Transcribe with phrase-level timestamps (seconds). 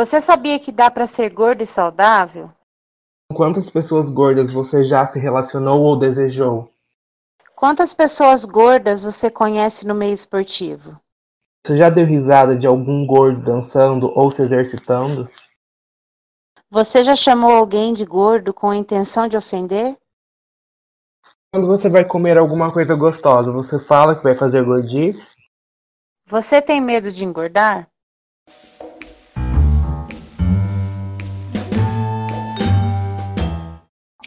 [0.00, 2.50] Você sabia que dá para ser gordo e saudável?
[3.34, 6.72] Quantas pessoas gordas você já se relacionou ou desejou?
[7.54, 10.98] Quantas pessoas gordas você conhece no meio esportivo?
[11.62, 15.28] Você já deu risada de algum gordo dançando ou se exercitando?
[16.70, 19.98] Você já chamou alguém de gordo com a intenção de ofender?
[21.52, 25.22] Quando você vai comer alguma coisa gostosa, você fala que vai fazer gordice?
[26.26, 27.89] Você tem medo de engordar?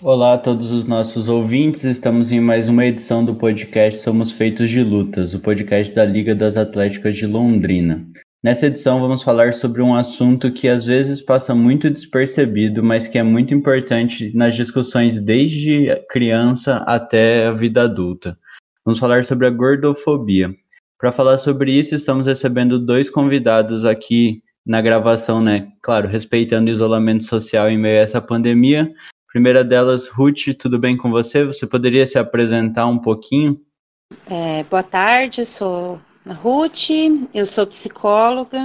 [0.06, 4.70] Olá a todos os nossos ouvintes, estamos em mais uma edição do podcast Somos Feitos
[4.70, 8.06] de Lutas, o podcast da Liga das Atléticas de Londrina.
[8.44, 13.18] Nessa edição vamos falar sobre um assunto que às vezes passa muito despercebido, mas que
[13.18, 18.38] é muito importante nas discussões desde criança até a vida adulta.
[18.84, 20.54] Vamos falar sobre a gordofobia.
[21.00, 25.70] Para falar sobre isso, estamos recebendo dois convidados aqui na gravação, né?
[25.82, 28.94] Claro, respeitando o isolamento social em meio a essa pandemia,
[29.34, 31.44] Primeira delas, Ruth, tudo bem com você?
[31.44, 33.60] Você poderia se apresentar um pouquinho?
[34.30, 36.92] É, boa tarde, sou Ruth,
[37.34, 38.60] eu sou psicóloga,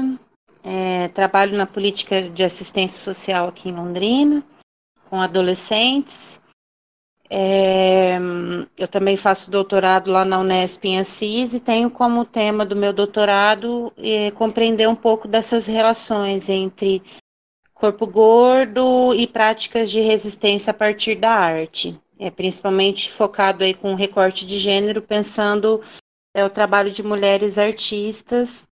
[0.63, 4.45] é, trabalho na política de assistência social aqui em Londrina,
[5.09, 6.39] com adolescentes.
[7.31, 8.19] É,
[8.77, 12.93] eu também faço doutorado lá na Unesp em Assis e tenho como tema do meu
[12.93, 17.03] doutorado é, compreender um pouco dessas relações entre
[17.79, 21.99] corpo gordo e práticas de resistência a partir da arte.
[22.19, 25.81] É principalmente focado aí com recorte de gênero, pensando
[26.35, 28.69] é, o trabalho de mulheres artistas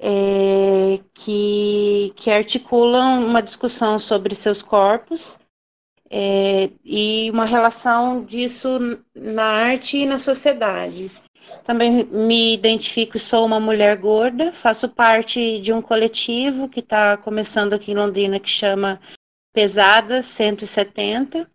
[0.00, 5.38] é, que, que articulam uma discussão sobre seus corpos
[6.10, 8.78] é, e uma relação disso
[9.14, 11.10] na arte e na sociedade.
[11.64, 17.16] Também me identifico e sou uma mulher gorda, faço parte de um coletivo que está
[17.16, 19.00] começando aqui em Londrina que chama
[19.52, 21.48] Pesada 170.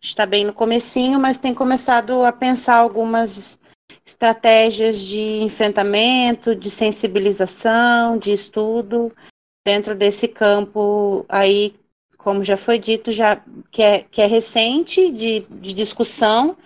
[0.00, 3.58] Está bem no comecinho, mas tem começado a pensar algumas
[4.04, 9.12] estratégias de enfrentamento, de sensibilização, de estudo
[9.64, 11.74] dentro desse campo aí,
[12.16, 13.40] como já foi dito, já
[13.70, 16.56] que é, que é recente de, de discussão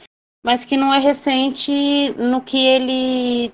[0.46, 3.52] mas que não é recente no que ele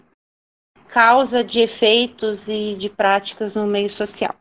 [0.89, 4.35] causa de efeitos e de práticas no meio social.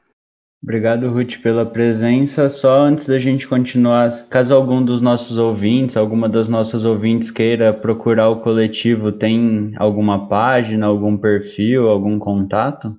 [0.62, 2.50] Obrigado, Ruth, pela presença.
[2.50, 7.74] Só antes da gente continuar, caso algum dos nossos ouvintes, alguma das nossas ouvintes queira
[7.74, 12.94] procurar o coletivo, tem alguma página, algum perfil, algum contato?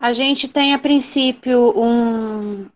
[0.00, 2.66] A gente tem, a princípio, um,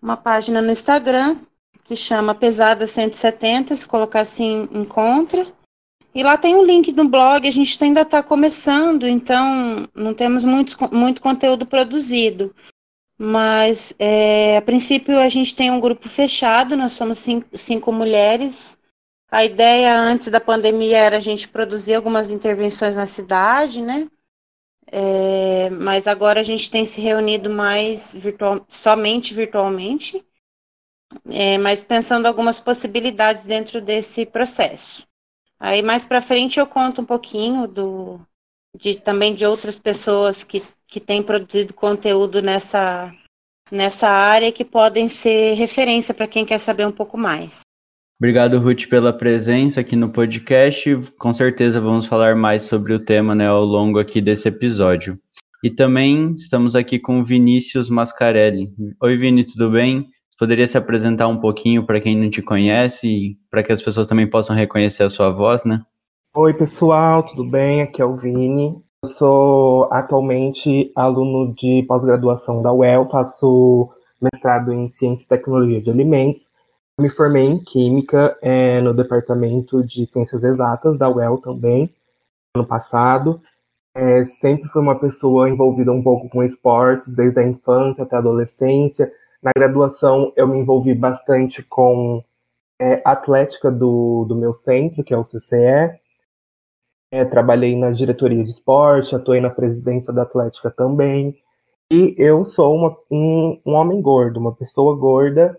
[0.00, 1.36] uma página no Instagram,
[1.84, 5.46] que chama Pesada 170, se colocar assim, encontra.
[6.14, 10.44] E lá tem um link no blog, a gente ainda está começando, então não temos
[10.44, 12.54] muito, muito conteúdo produzido.
[13.18, 18.78] Mas é, a princípio a gente tem um grupo fechado, nós somos cinco, cinco mulheres.
[19.30, 24.06] A ideia antes da pandemia era a gente produzir algumas intervenções na cidade, né?
[24.86, 30.24] É, mas agora a gente tem se reunido mais virtual, somente virtualmente
[31.30, 35.06] é, mas pensando algumas possibilidades dentro desse processo.
[35.58, 38.20] Aí mais para frente eu conto um pouquinho do,
[38.78, 43.14] de, também de outras pessoas que, que têm produzido conteúdo nessa,
[43.70, 47.60] nessa área que podem ser referência para quem quer saber um pouco mais.
[48.18, 50.98] Obrigado, Ruth, pela presença aqui no podcast.
[51.18, 55.18] Com certeza vamos falar mais sobre o tema né, ao longo aqui desse episódio.
[55.62, 58.70] E também estamos aqui com o Vinícius Mascarelli.
[59.00, 60.08] Oi, Vini, tudo bem?
[60.38, 64.28] Poderia se apresentar um pouquinho para quem não te conhece, para que as pessoas também
[64.28, 65.82] possam reconhecer a sua voz, né?
[66.34, 67.82] Oi, pessoal, tudo bem?
[67.82, 68.82] Aqui é o Vini.
[69.04, 73.90] Eu sou atualmente aluno de pós-graduação da UEL, faço
[74.20, 76.48] mestrado em Ciência e Tecnologia de Alimentos.
[76.98, 81.90] Me formei em Química é, no Departamento de Ciências Exatas da UEL também,
[82.56, 83.40] ano passado.
[83.96, 88.20] É, sempre fui uma pessoa envolvida um pouco com esportes, desde a infância até a
[88.20, 89.12] adolescência,
[89.44, 92.24] na graduação, eu me envolvi bastante com
[92.80, 96.00] é, atlética do, do meu centro, que é o CCE.
[97.12, 101.34] É, trabalhei na diretoria de esporte, atuei na presidência da Atlética também.
[101.90, 105.56] E eu sou uma, um, um homem gordo, uma pessoa gorda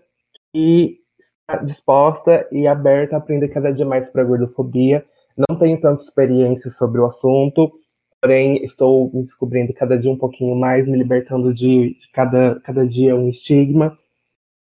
[0.52, 0.98] e
[1.30, 5.04] está disposta e aberta a aprender cada dia mais para a gordofobia.
[5.48, 7.72] Não tenho tanta experiência sobre o assunto,
[8.20, 13.16] porém estou me descobrindo cada dia um pouquinho mais, me libertando de cada, cada dia
[13.16, 13.96] um estigma.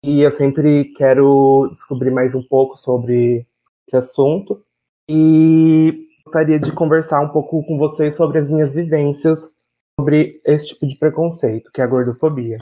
[0.04, 3.46] E eu sempre quero descobrir mais um pouco sobre
[3.86, 4.62] esse assunto.
[5.08, 9.38] E gostaria de conversar um pouco com vocês sobre as minhas vivências
[9.98, 12.58] sobre esse tipo de preconceito, que é a gordofobia.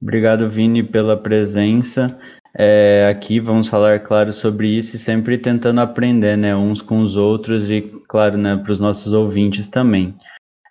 [0.00, 2.18] Obrigado, Vini, pela presença.
[2.56, 7.16] É, aqui vamos falar, claro, sobre isso e sempre tentando aprender, né, uns com os
[7.16, 10.14] outros e, claro, né, para os nossos ouvintes também.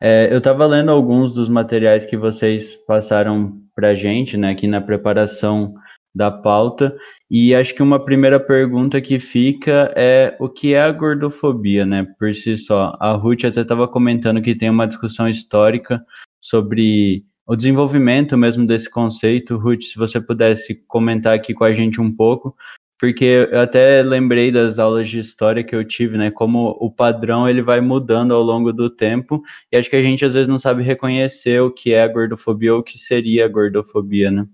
[0.01, 4.65] É, eu estava lendo alguns dos materiais que vocês passaram para a gente, né, aqui
[4.65, 5.73] na preparação
[6.15, 6.95] da pauta,
[7.29, 12.07] e acho que uma primeira pergunta que fica é o que é a gordofobia, né,
[12.19, 12.95] por si só.
[12.99, 16.01] A Ruth até estava comentando que tem uma discussão histórica
[16.39, 19.57] sobre o desenvolvimento mesmo desse conceito.
[19.57, 22.55] Ruth, se você pudesse comentar aqui com a gente um pouco,
[22.99, 27.49] porque eu até lembrei das aulas de história que eu tive, né, como o padrão
[27.49, 29.41] ele vai mudando ao longo do tempo,
[29.71, 32.73] e acho que a gente às vezes não sabe reconhecer o que é a gordofobia
[32.73, 34.47] ou o que seria a gordofobia, né?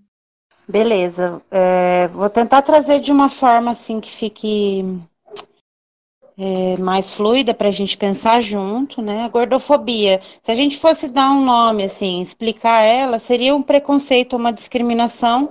[0.68, 4.84] Beleza, é, vou tentar trazer de uma forma assim que fique
[6.40, 9.28] é, mais fluida para a gente pensar junto, né?
[9.28, 14.54] Gordofobia, se a gente fosse dar um nome assim, explicar ela, seria um preconceito, uma
[14.54, 15.50] discriminação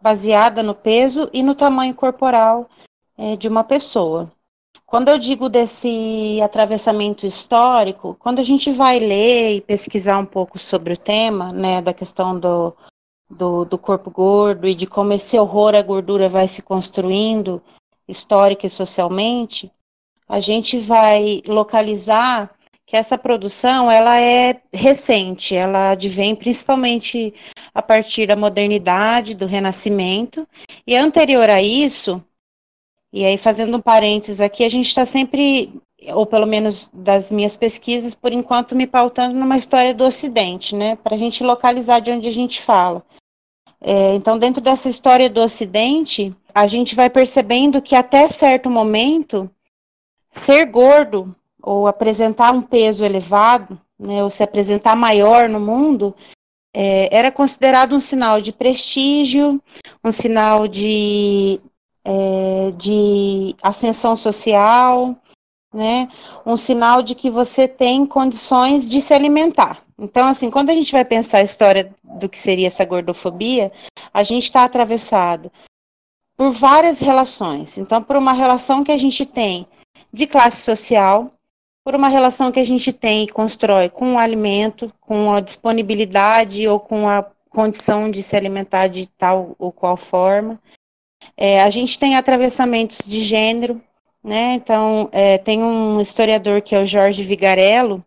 [0.00, 2.70] baseada no peso e no tamanho corporal
[3.18, 4.30] é, de uma pessoa.
[4.86, 10.58] Quando eu digo desse atravessamento histórico, quando a gente vai ler e pesquisar um pouco
[10.58, 12.74] sobre o tema, né, da questão do,
[13.28, 17.62] do, do corpo gordo e de como esse horror à gordura vai se construindo
[18.08, 19.70] histórica e socialmente,
[20.30, 22.48] a gente vai localizar
[22.86, 27.34] que essa produção ela é recente, ela advém principalmente
[27.74, 30.46] a partir da modernidade, do renascimento,
[30.86, 32.24] e anterior a isso,
[33.12, 35.72] e aí fazendo um parênteses aqui, a gente está sempre,
[36.12, 40.94] ou pelo menos das minhas pesquisas, por enquanto me pautando numa história do Ocidente, né,
[40.94, 43.04] para a gente localizar de onde a gente fala.
[43.80, 49.50] É, então, dentro dessa história do Ocidente, a gente vai percebendo que até certo momento
[50.30, 56.14] ser gordo ou apresentar um peso elevado, né, ou se apresentar maior no mundo,
[56.74, 59.60] é, era considerado um sinal de prestígio,
[60.02, 61.60] um sinal de,
[62.04, 65.16] é, de ascensão social,
[65.74, 66.08] né,
[66.46, 69.82] um sinal de que você tem condições de se alimentar.
[69.98, 73.70] Então, assim, quando a gente vai pensar a história do que seria essa gordofobia,
[74.14, 75.52] a gente está atravessado
[76.36, 77.76] por várias relações.
[77.76, 79.66] Então, por uma relação que a gente tem
[80.12, 81.30] de classe social,
[81.84, 86.66] por uma relação que a gente tem e constrói com o alimento, com a disponibilidade
[86.68, 90.60] ou com a condição de se alimentar de tal ou qual forma.
[91.36, 93.80] É, a gente tem atravessamentos de gênero,
[94.22, 94.54] né?
[94.54, 98.04] Então, é, tem um historiador que é o Jorge Vigarello,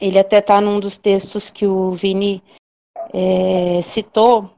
[0.00, 2.42] ele até está num dos textos que o Vini
[3.12, 4.50] é, citou,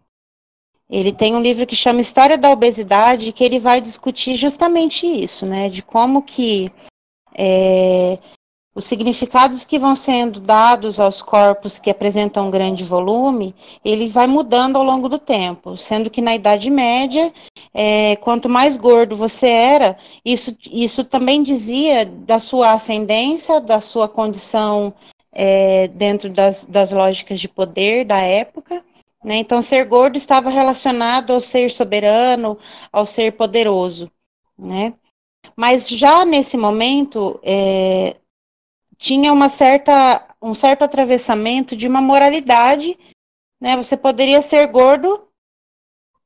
[0.90, 5.44] ele tem um livro que chama História da Obesidade, que ele vai discutir justamente isso,
[5.44, 5.68] né?
[5.68, 6.70] De como que
[7.36, 8.18] é,
[8.78, 13.52] os significados que vão sendo dados aos corpos que apresentam um grande volume,
[13.84, 17.32] ele vai mudando ao longo do tempo, sendo que na Idade Média,
[17.74, 24.08] é, quanto mais gordo você era, isso, isso também dizia da sua ascendência, da sua
[24.08, 24.94] condição
[25.32, 28.84] é, dentro das, das lógicas de poder da época,
[29.22, 29.36] né?
[29.36, 32.58] Então, ser gordo estava relacionado ao ser soberano,
[32.92, 34.10] ao ser poderoso.
[34.56, 34.94] Né?
[35.56, 38.16] Mas já nesse momento, é,
[38.96, 42.98] tinha uma certa, um certo atravessamento de uma moralidade.
[43.60, 43.76] Né?
[43.76, 45.27] Você poderia ser gordo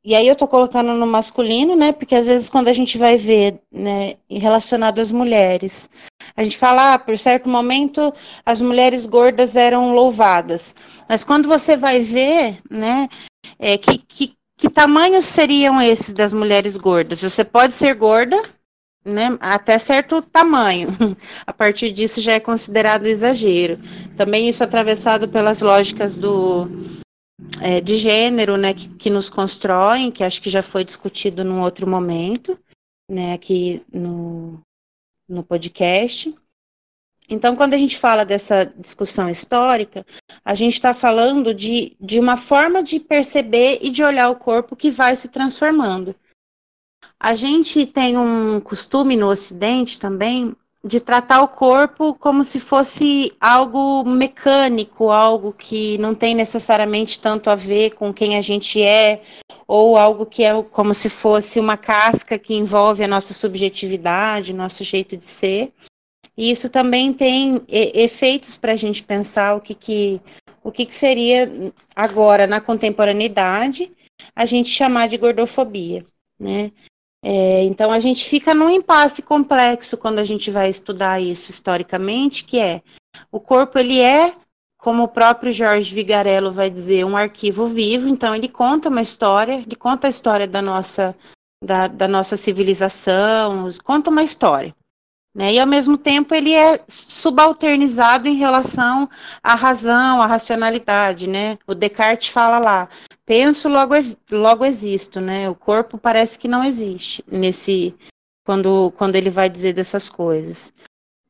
[0.05, 1.93] e aí eu tô colocando no masculino, né?
[1.93, 5.89] Porque às vezes quando a gente vai ver, né, relacionado às mulheres,
[6.37, 8.13] a gente fala, ah, por certo momento
[8.45, 10.75] as mulheres gordas eram louvadas.
[11.09, 13.09] Mas quando você vai ver, né,
[13.59, 17.23] é, que, que, que tamanhos seriam esses das mulheres gordas?
[17.23, 18.43] Você pode ser gorda,
[19.05, 20.89] né, até certo tamanho.
[21.47, 23.79] A partir disso já é considerado exagero.
[24.17, 26.69] Também isso atravessado pelas lógicas do
[27.61, 31.61] é, de gênero, né, que, que, nos constroem, que acho que já foi discutido num
[31.61, 32.59] outro momento,
[33.11, 34.61] né, aqui no,
[35.29, 36.35] no podcast.
[37.29, 40.05] Então, quando a gente fala dessa discussão histórica,
[40.45, 44.77] a gente está falando de, de uma forma de perceber e de olhar o corpo
[44.77, 46.15] que vai se transformando.
[47.19, 53.33] A gente tem um costume no Ocidente também de tratar o corpo como se fosse
[53.41, 59.23] algo mecânico, algo que não tem necessariamente tanto a ver com quem a gente é,
[59.67, 64.83] ou algo que é como se fosse uma casca que envolve a nossa subjetividade, nosso
[64.83, 65.73] jeito de ser.
[66.37, 70.21] E isso também tem efeitos para a gente pensar o que, que,
[70.65, 71.49] o que, que seria
[71.95, 73.93] agora, na contemporaneidade,
[74.35, 76.05] a gente chamar de gordofobia.
[76.41, 76.73] Né?
[77.25, 82.45] É, então a gente fica num impasse complexo quando a gente vai estudar isso historicamente,
[82.45, 82.83] que é
[83.31, 84.35] o corpo ele é
[84.83, 89.55] como o próprio Jorge Vigarello vai dizer, um arquivo vivo, então ele conta uma história,
[89.55, 91.17] ele conta a história da nossa,
[91.63, 94.75] da, da nossa civilização, conta uma história.
[95.35, 95.55] Né?
[95.55, 99.09] E ao mesmo tempo ele é subalternizado em relação
[99.41, 101.59] à razão, à racionalidade, né?
[101.67, 102.89] O Descartes fala lá,
[103.25, 103.95] penso logo
[104.31, 105.49] logo existo, né?
[105.49, 107.95] O corpo parece que não existe nesse
[108.45, 110.73] quando quando ele vai dizer dessas coisas.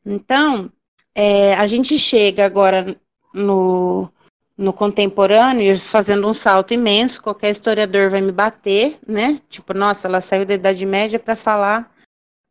[0.05, 0.71] Então
[1.15, 2.97] é, a gente chega agora
[3.35, 4.11] no
[4.57, 9.41] no contemporâneo, fazendo um salto imenso, qualquer historiador vai me bater, né?
[9.49, 11.91] Tipo, nossa, ela saiu da Idade Média para falar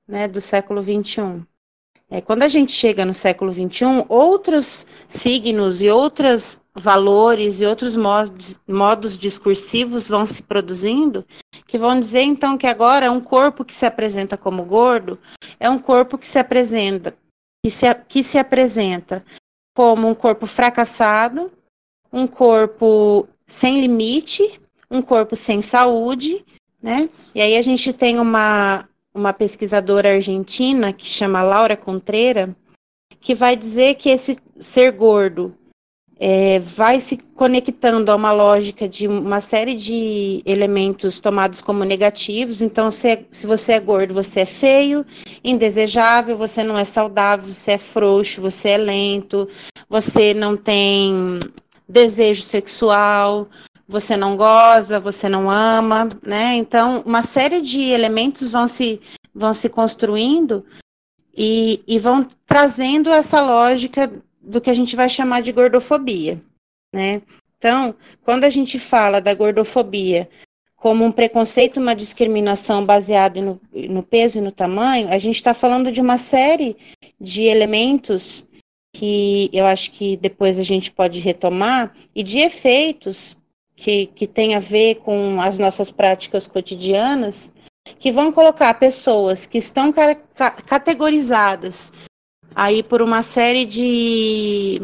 [0.07, 1.45] né, do século XXI.
[2.13, 7.95] É, quando a gente chega no século XXI, outros signos e outros valores e outros
[7.95, 11.25] modos, modos discursivos vão se produzindo,
[11.67, 15.17] que vão dizer então que agora um corpo que se apresenta como gordo
[15.57, 17.15] é um corpo que se apresenta
[17.63, 19.23] que se, que se apresenta
[19.73, 21.49] como um corpo fracassado,
[22.11, 26.45] um corpo sem limite, um corpo sem saúde,
[26.83, 27.09] né?
[27.33, 32.55] E aí a gente tem uma, uma pesquisadora argentina que chama Laura Contreira,
[33.19, 35.55] que vai dizer que esse ser gordo
[36.23, 42.61] é, vai se conectando a uma lógica de uma série de elementos tomados como negativos.
[42.61, 45.03] Então, se, é, se você é gordo, você é feio,
[45.43, 49.49] indesejável, você não é saudável, você é frouxo, você é lento,
[49.89, 51.39] você não tem
[51.89, 53.47] desejo sexual,
[53.91, 56.55] você não goza, você não ama, né?
[56.55, 59.01] Então, uma série de elementos vão se,
[59.35, 60.65] vão se construindo
[61.35, 64.09] e, e vão trazendo essa lógica
[64.41, 66.41] do que a gente vai chamar de gordofobia,
[66.95, 67.21] né?
[67.57, 67.93] Então,
[68.23, 70.29] quando a gente fala da gordofobia
[70.77, 75.53] como um preconceito, uma discriminação baseada no, no peso e no tamanho, a gente está
[75.53, 76.77] falando de uma série
[77.19, 78.47] de elementos
[78.95, 83.37] que eu acho que depois a gente pode retomar e de efeitos
[83.81, 87.51] que, que tem a ver com as nossas práticas cotidianas,
[87.97, 90.15] que vão colocar pessoas que estão ca
[90.51, 91.91] categorizadas
[92.53, 94.79] aí por uma série de,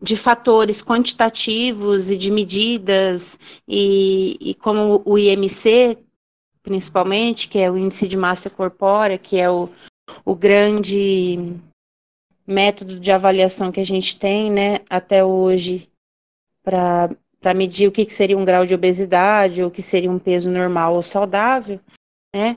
[0.00, 3.38] de fatores quantitativos e de medidas,
[3.68, 5.98] e, e como o IMC,
[6.62, 9.68] principalmente, que é o índice de massa corpórea, que é o,
[10.24, 11.38] o grande
[12.46, 15.90] método de avaliação que a gente tem, né, até hoje,
[16.62, 17.10] para
[17.44, 20.18] para medir o que, que seria um grau de obesidade ou o que seria um
[20.18, 21.78] peso normal ou saudável,
[22.34, 22.56] né?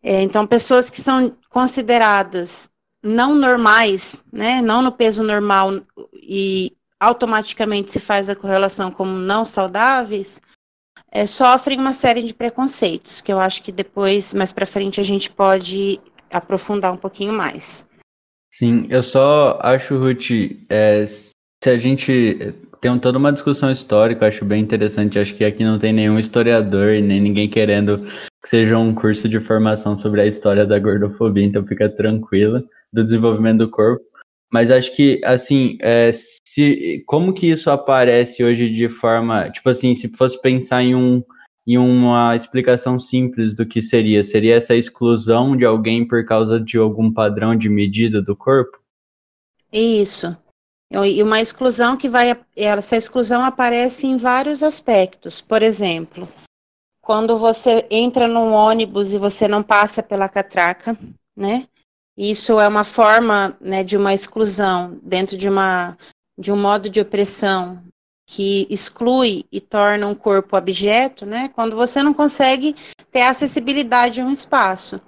[0.00, 2.70] É, então, pessoas que são consideradas
[3.02, 5.70] não normais, né, não no peso normal
[6.14, 10.40] e automaticamente se faz a correlação como não saudáveis,
[11.10, 15.04] é, sofrem uma série de preconceitos, que eu acho que depois, mais para frente, a
[15.04, 17.84] gente pode aprofundar um pouquinho mais.
[18.54, 20.30] Sim, eu só acho, Ruth,
[20.68, 21.34] é, se
[21.66, 25.18] a gente tem toda uma discussão histórica, acho bem interessante.
[25.18, 28.06] Acho que aqui não tem nenhum historiador nem ninguém querendo
[28.42, 33.04] que seja um curso de formação sobre a história da gordofobia, então fica tranquila do
[33.04, 34.02] desenvolvimento do corpo.
[34.50, 39.48] Mas acho que, assim, é, se, como que isso aparece hoje de forma.
[39.50, 41.22] Tipo assim, se fosse pensar em, um,
[41.66, 46.78] em uma explicação simples do que seria, seria essa exclusão de alguém por causa de
[46.78, 48.78] algum padrão de medida do corpo?
[49.72, 50.36] Isso.
[50.92, 55.40] E uma exclusão que vai, essa exclusão aparece em vários aspectos.
[55.40, 56.28] Por exemplo,
[57.00, 60.98] quando você entra num ônibus e você não passa pela catraca,
[61.38, 61.66] né?
[62.16, 65.96] Isso é uma forma né, de uma exclusão dentro de, uma,
[66.38, 67.82] de um modo de opressão
[68.28, 71.48] que exclui e torna um corpo objeto, né?
[71.48, 72.76] Quando você não consegue
[73.10, 75.00] ter acessibilidade a um espaço.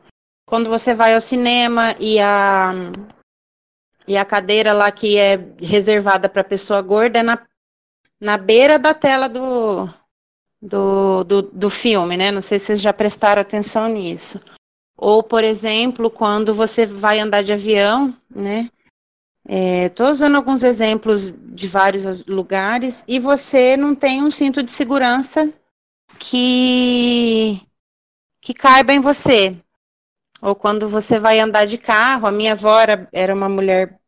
[0.46, 2.72] Quando você vai ao cinema e a
[4.06, 7.38] e a cadeira lá que é reservada para pessoa gorda é na,
[8.21, 9.88] na beira da tela do,
[10.61, 12.30] do, do, do filme, né?
[12.30, 14.40] Não sei se vocês já prestaram atenção nisso.
[14.97, 18.71] Ou, por exemplo, quando você vai andar de avião, né?
[19.49, 24.71] Estou é, usando alguns exemplos de vários lugares e você não tem um cinto de
[24.71, 25.52] segurança
[26.18, 27.61] que
[28.40, 29.56] que caiba em você,
[30.42, 33.99] ou quando você vai andar de carro, a minha avó era, era uma mulher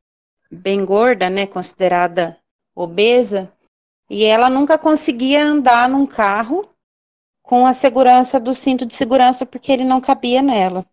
[0.51, 2.37] bem gorda, né, considerada
[2.75, 3.53] obesa,
[4.11, 6.69] e ela nunca conseguia andar num carro
[7.43, 10.85] com a segurança do cinto de segurança porque ele não cabia nela.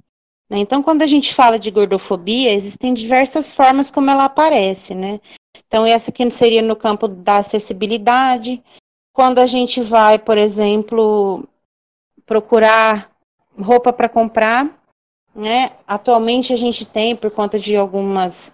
[0.50, 0.60] Né?
[0.60, 5.20] Então, quando a gente fala de gordofobia, existem diversas formas como ela aparece, né?
[5.66, 8.62] Então, essa aqui seria no campo da acessibilidade.
[9.14, 11.48] Quando a gente vai, por exemplo,
[12.26, 13.10] procurar
[13.58, 14.81] roupa para comprar,
[15.34, 15.72] né?
[15.88, 18.54] Atualmente a gente tem, por conta de algumas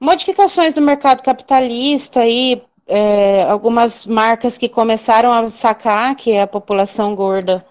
[0.00, 7.14] modificações do mercado capitalista e é, algumas marcas que começaram a sacar que a população
[7.14, 7.66] gorda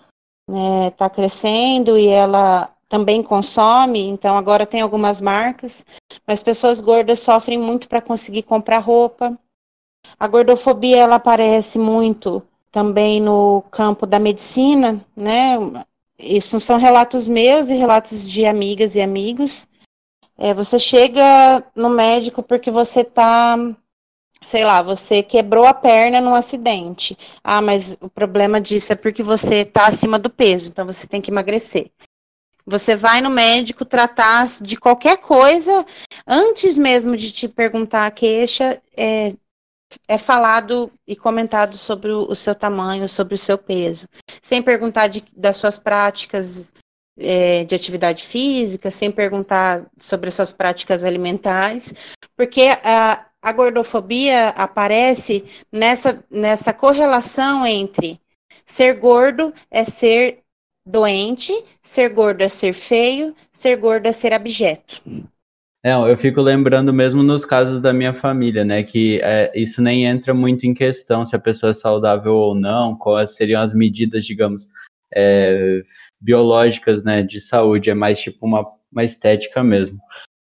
[0.48, 5.84] está né, crescendo e ela também consome, então agora tem algumas marcas,
[6.28, 9.38] mas pessoas gordas sofrem muito para conseguir comprar roupa.
[10.20, 15.58] A gordofobia ela aparece muito também no campo da medicina, né?
[16.18, 19.68] Isso são relatos meus e relatos de amigas e amigos.
[20.38, 23.58] É, você chega no médico porque você está
[24.44, 27.18] sei lá, você quebrou a perna num acidente.
[27.44, 31.20] Ah, mas o problema disso é porque você está acima do peso, então você tem
[31.20, 31.90] que emagrecer.
[32.66, 35.86] Você vai no médico tratar de qualquer coisa,
[36.28, 39.34] antes mesmo de te perguntar a queixa, é,
[40.08, 44.08] é falado e comentado sobre o, seu tamanho, sobre o seu peso,
[44.42, 46.74] sem perguntar de, das suas práticas
[47.18, 51.94] é, de atividade física, sem perguntar sobre essas práticas alimentares,
[52.36, 58.20] porque a, a gordofobia aparece nessa, nessa correlação entre
[58.66, 60.40] ser gordo é ser
[60.86, 65.02] doente, ser gordo é ser feio, ser gordo é ser abjeto.
[65.86, 70.06] É, eu fico lembrando mesmo nos casos da minha família, né, que é, isso nem
[70.06, 74.26] entra muito em questão se a pessoa é saudável ou não, quais seriam as medidas,
[74.26, 74.68] digamos,
[75.14, 75.84] é,
[76.20, 80.00] biológicas, né, de saúde, é mais tipo uma, uma estética mesmo.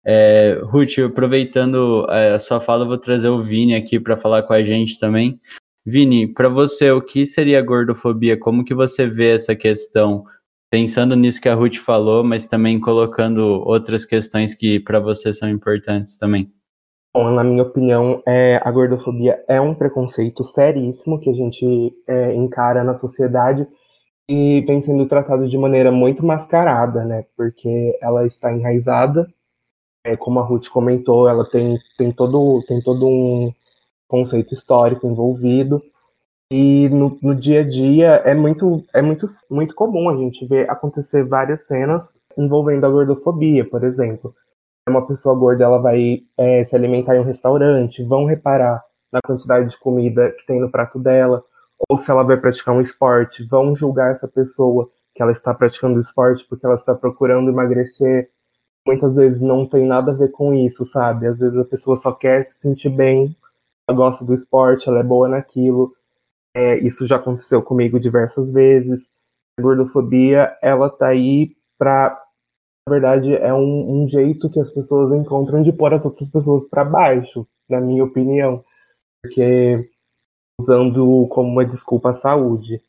[0.04, 4.52] É, Ruth, aproveitando é, a sua fala, vou trazer o Vini aqui para falar com
[4.52, 5.40] a gente também.
[5.86, 8.36] Vini, para você, o que seria gordofobia?
[8.36, 10.24] Como que você vê essa questão?
[10.70, 15.48] Pensando nisso que a Ruth falou, mas também colocando outras questões que para você são
[15.48, 16.52] importantes também.
[17.14, 22.34] Bom, na minha opinião, é, a gordofobia é um preconceito seríssimo que a gente é,
[22.34, 23.66] encara na sociedade
[24.28, 27.24] e vem sendo tratado de maneira muito mascarada, né?
[27.34, 29.26] Porque ela está enraizada
[30.08, 33.52] é, como a Ruth comentou, ela tem, tem, todo, tem todo um
[34.06, 35.82] conceito histórico envolvido.
[36.50, 40.70] E no, no dia a dia é muito, é muito, muito comum a gente ver
[40.70, 44.34] acontecer várias cenas envolvendo a gordofobia, por exemplo.
[44.88, 48.82] Uma pessoa gorda ela vai é, se alimentar em um restaurante, vão reparar
[49.12, 51.44] na quantidade de comida que tem no prato dela,
[51.88, 56.00] ou se ela vai praticar um esporte, vão julgar essa pessoa que ela está praticando
[56.00, 58.30] esporte porque ela está procurando emagrecer
[58.88, 61.26] muitas vezes não tem nada a ver com isso, sabe?
[61.26, 63.36] Às vezes a pessoa só quer se sentir bem,
[63.86, 65.92] ela gosta do esporte, ela é boa naquilo.
[66.54, 69.06] É, isso já aconteceu comigo diversas vezes.
[69.58, 72.20] A gordofobia, ela tá aí pra.
[72.86, 76.66] Na verdade, é um, um jeito que as pessoas encontram de pôr as outras pessoas
[76.66, 78.64] para baixo, na minha opinião.
[79.22, 79.90] Porque
[80.60, 82.80] usando como uma desculpa a saúde.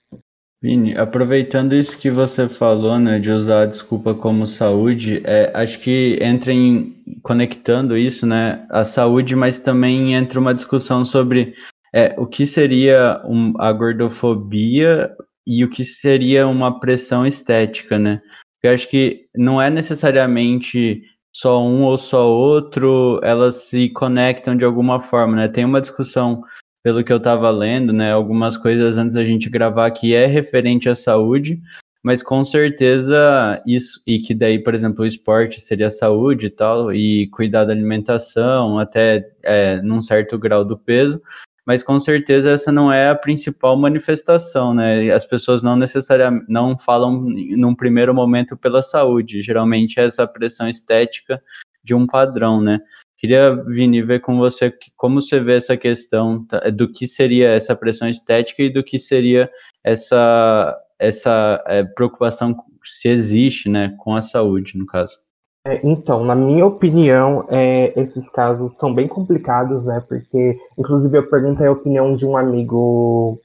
[0.62, 5.80] Vini, aproveitando isso que você falou, né, de usar a desculpa como saúde, é, acho
[5.80, 6.94] que entra em
[7.24, 11.56] conectando isso, né, a saúde, mas também entra uma discussão sobre
[11.94, 15.12] é, o que seria um, a gordofobia
[15.46, 18.22] e o que seria uma pressão estética, né?
[18.62, 21.02] Eu acho que não é necessariamente
[21.34, 25.48] só um ou só outro, elas se conectam de alguma forma, né?
[25.48, 26.44] Tem uma discussão
[26.84, 30.88] pelo que eu estava lendo, né, algumas coisas antes da gente gravar que é referente
[30.90, 31.62] à saúde,
[32.02, 36.94] mas com certeza isso, e que daí, por exemplo, o esporte seria saúde e tal,
[36.94, 41.22] e cuidar da alimentação, até é, num certo grau do peso,
[41.70, 45.12] mas com certeza essa não é a principal manifestação, né?
[45.12, 50.68] As pessoas não necessariamente não falam num primeiro momento pela saúde, geralmente é essa pressão
[50.68, 51.40] estética
[51.84, 52.80] de um padrão, né?
[53.20, 57.76] Queria, Vini, ver com você como você vê essa questão tá, do que seria essa
[57.76, 59.48] pressão estética e do que seria
[59.84, 65.20] essa, essa é, preocupação, se existe, né, com a saúde, no caso.
[65.66, 71.30] É, então, na minha opinião, é, esses casos são bem complicados, né, porque, inclusive, eu
[71.30, 73.40] perguntei a opinião de um amigo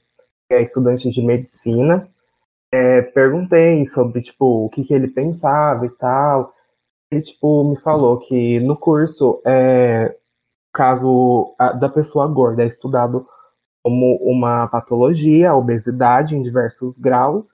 [0.47, 2.07] que é estudante de medicina,
[2.71, 6.53] é, perguntei sobre, tipo, o que, que ele pensava e tal,
[7.11, 10.15] ele, tipo, me falou que no curso, é,
[10.73, 13.27] caso da pessoa gorda é estudado
[13.83, 17.47] como uma patologia, obesidade em diversos graus,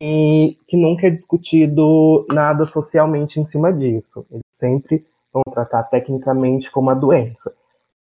[0.00, 4.24] e que nunca é discutido nada socialmente em cima disso.
[4.30, 7.52] Eles sempre vão tratar tecnicamente como uma doença.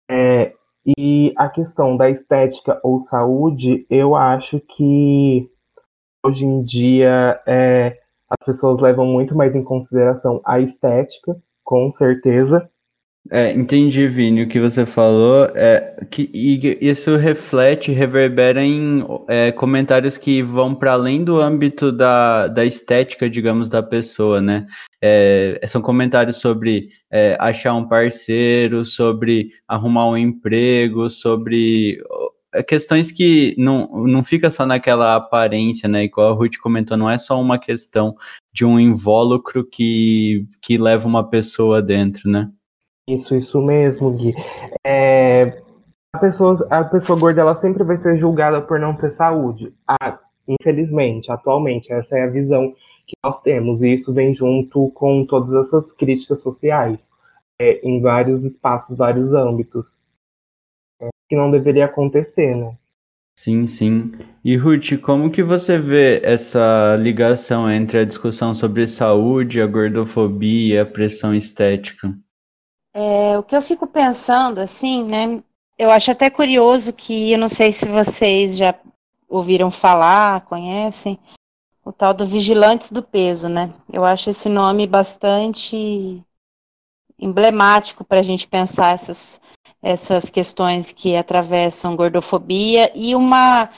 [0.09, 0.53] É,
[0.97, 5.49] e a questão da estética ou saúde, eu acho que
[6.25, 7.97] hoje em dia é,
[8.29, 12.69] as pessoas levam muito mais em consideração a estética, com certeza,
[13.31, 15.45] É, entendi, Vini, o que você falou.
[15.55, 16.29] É, que,
[16.81, 23.29] isso reflete, reverbera em é, comentários que vão para além do âmbito da, da estética,
[23.29, 24.65] digamos, da pessoa, né?
[25.01, 32.01] É, são comentários sobre é, achar um parceiro, sobre arrumar um emprego, sobre
[32.53, 36.05] é, questões que não, não fica só naquela aparência, né?
[36.05, 38.15] Igual a Ruth comentou, não é só uma questão
[38.53, 42.49] de um invólucro que, que leva uma pessoa dentro, né?
[43.07, 44.33] Isso, isso mesmo, Gui.
[44.85, 45.63] É,
[46.13, 49.73] a, pessoa, a pessoa gorda ela sempre vai ser julgada por não ter saúde.
[49.87, 52.73] Ah, infelizmente, atualmente, essa é a visão
[53.07, 53.81] que nós temos.
[53.81, 57.09] E isso vem junto com todas essas críticas sociais,
[57.59, 59.85] é, em vários espaços, vários âmbitos.
[61.01, 62.77] É, que não deveria acontecer, né?
[63.39, 64.11] Sim, sim.
[64.43, 70.75] E Ruth, como que você vê essa ligação entre a discussão sobre saúde, a gordofobia
[70.75, 72.17] e a pressão estética?
[72.99, 75.43] É, o que eu fico pensando, assim, né?
[75.77, 78.73] Eu acho até curioso que, eu não sei se vocês já
[79.29, 81.19] ouviram falar, conhecem,
[81.85, 83.71] o tal do Vigilantes do Peso, né?
[83.93, 86.23] Eu acho esse nome bastante
[87.19, 89.39] emblemático para a gente pensar essas,
[89.79, 93.69] essas questões que atravessam gordofobia e uma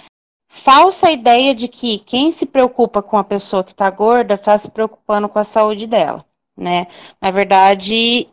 [0.50, 4.72] falsa ideia de que quem se preocupa com a pessoa que está gorda está se
[4.72, 6.88] preocupando com a saúde dela, né?
[7.22, 8.30] Na verdade,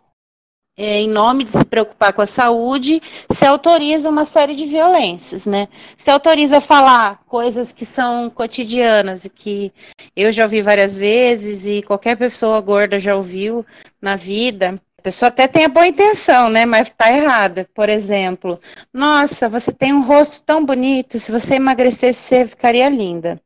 [0.76, 5.68] em nome de se preocupar com a saúde, se autoriza uma série de violências, né?
[5.96, 9.72] Se autoriza falar coisas que são cotidianas e que
[10.14, 13.64] eu já ouvi várias vezes e qualquer pessoa gorda já ouviu
[14.00, 14.78] na vida.
[14.98, 16.66] A pessoa até tem a boa intenção, né?
[16.66, 17.66] Mas tá errada.
[17.74, 18.60] Por exemplo,
[18.92, 23.40] nossa, você tem um rosto tão bonito, se você emagrecesse, você ficaria linda.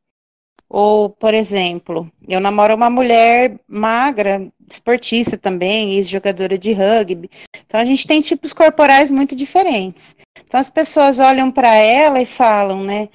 [0.73, 7.29] Ou, por exemplo, eu namoro uma mulher magra, esportista também, ex-jogadora de rugby.
[7.67, 10.15] Então a gente tem tipos corporais muito diferentes.
[10.45, 13.09] Então as pessoas olham para ela e falam, né?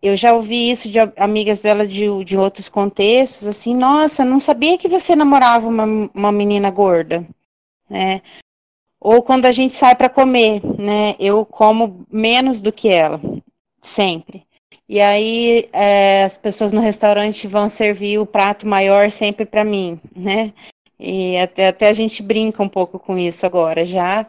[0.00, 4.78] Eu já ouvi isso de amigas dela de, de outros contextos, assim, nossa, não sabia
[4.78, 7.26] que você namorava uma, uma menina gorda,
[7.90, 8.22] né?
[8.98, 11.14] Ou quando a gente sai para comer, né?
[11.20, 13.20] Eu como menos do que ela,
[13.82, 14.46] sempre.
[14.88, 19.98] E aí é, as pessoas no restaurante vão servir o prato maior sempre para mim,
[20.14, 20.52] né?
[20.98, 24.26] E até, até a gente brinca um pouco com isso agora já.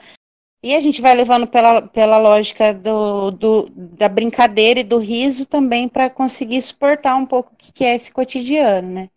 [0.63, 5.45] E a gente vai levando pela, pela lógica do, do da brincadeira e do riso
[5.45, 9.09] também para conseguir suportar um pouco o que é esse cotidiano, né?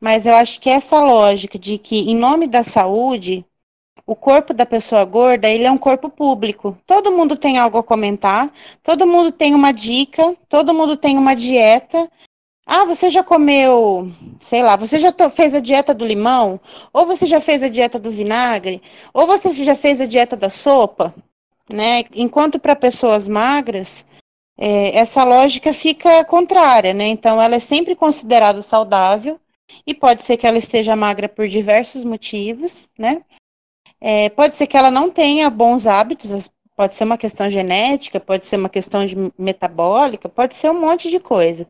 [0.00, 3.44] Mas eu acho que essa lógica de que, em nome da saúde,
[4.06, 6.76] o corpo da pessoa gorda, ele é um corpo público.
[6.86, 11.34] Todo mundo tem algo a comentar, todo mundo tem uma dica, todo mundo tem uma
[11.34, 12.10] dieta.
[12.66, 16.60] Ah, você já comeu, sei lá, você já fez a dieta do limão?
[16.92, 18.82] Ou você já fez a dieta do vinagre?
[19.14, 21.14] Ou você já fez a dieta da sopa?
[21.72, 22.04] Né?
[22.14, 24.06] Enquanto para pessoas magras,
[24.58, 27.06] é, essa lógica fica contrária, né?
[27.06, 29.40] Então, ela é sempre considerada saudável
[29.86, 33.22] e pode ser que ela esteja magra por diversos motivos, né?
[34.00, 38.46] É, pode ser que ela não tenha bons hábitos, pode ser uma questão genética, pode
[38.46, 41.66] ser uma questão de metabólica, pode ser um monte de coisa.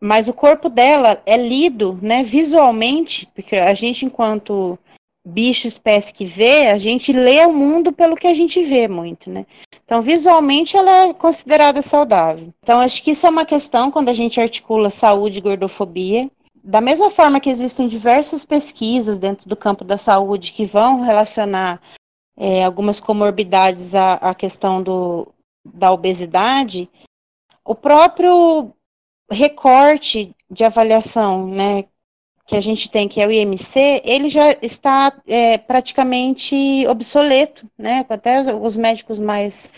[0.00, 4.78] Mas o corpo dela é lido, né, visualmente, porque a gente, enquanto
[5.26, 9.28] bicho, espécie que vê, a gente lê o mundo pelo que a gente vê muito,
[9.28, 9.44] né?
[9.84, 12.52] Então, visualmente, ela é considerada saudável.
[12.62, 16.30] Então, acho que isso é uma questão quando a gente articula saúde e gordofobia
[16.68, 21.80] da mesma forma que existem diversas pesquisas dentro do campo da saúde que vão relacionar
[22.36, 25.32] é, algumas comorbidades à, à questão do,
[25.64, 26.86] da obesidade,
[27.64, 28.70] o próprio
[29.30, 31.84] recorte de avaliação, né,
[32.44, 38.04] que a gente tem, que é o IMC, ele já está é, praticamente obsoleto, né?
[38.08, 39.70] Até os médicos mais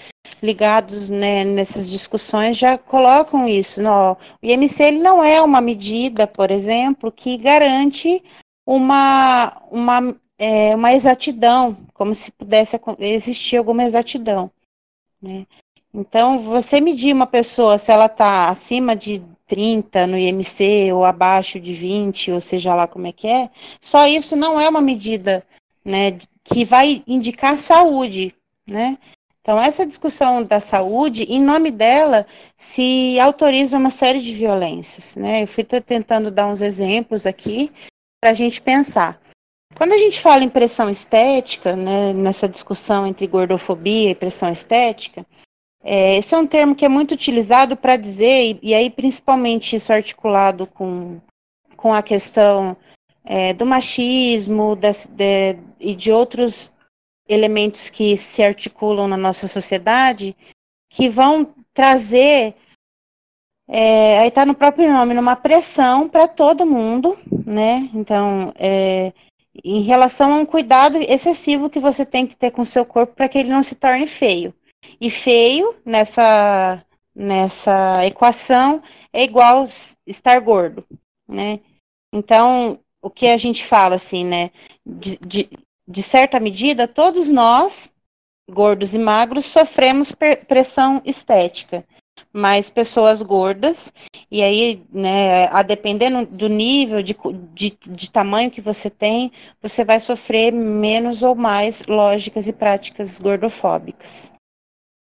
[0.42, 3.82] ligados né, nessas discussões já colocam isso.
[3.82, 8.22] No, o IMC ele não é uma medida, por exemplo, que garante
[8.66, 14.50] uma, uma, é, uma exatidão, como se pudesse existir alguma exatidão.
[15.20, 15.46] Né?
[15.92, 21.58] Então, você medir uma pessoa se ela está acima de 30 no IMC ou abaixo
[21.58, 25.44] de 20, ou seja lá como é que é, só isso não é uma medida
[25.84, 28.32] né, que vai indicar saúde,
[28.66, 28.96] né?
[29.40, 35.42] Então, essa discussão da saúde, em nome dela, se autoriza uma série de violências, né?
[35.42, 37.72] Eu fui tentando dar uns exemplos aqui
[38.20, 39.20] para a gente pensar.
[39.76, 45.24] Quando a gente fala em pressão estética, né, nessa discussão entre gordofobia e pressão estética,
[45.82, 49.76] é, esse é um termo que é muito utilizado para dizer, e, e, aí principalmente
[49.76, 51.18] isso articulado com,
[51.76, 52.76] com a questão
[53.24, 56.72] é, do machismo das, de, e de outros
[57.32, 60.36] elementos que se articulam na nossa sociedade
[60.88, 62.54] que vão trazer,
[63.68, 67.16] é, aí está no próprio nome, numa pressão para todo mundo,
[67.46, 67.88] né?
[67.94, 69.12] Então, é,
[69.64, 73.14] em relação a um cuidado excessivo que você tem que ter com o seu corpo
[73.14, 74.52] para que ele não se torne feio.
[75.00, 79.64] E feio nessa nessa equação é igual
[80.06, 80.84] estar gordo,
[81.28, 81.60] né?
[82.12, 84.50] Então, o que a gente fala assim, né?
[84.86, 85.48] De, de,
[85.90, 87.90] de certa medida, todos nós,
[88.48, 90.14] gordos e magros, sofremos
[90.46, 91.84] pressão estética.
[92.32, 93.92] Mas pessoas gordas,
[94.30, 97.16] e aí, né, a dependendo do nível de,
[97.52, 103.18] de, de tamanho que você tem, você vai sofrer menos ou mais lógicas e práticas
[103.18, 104.30] gordofóbicas.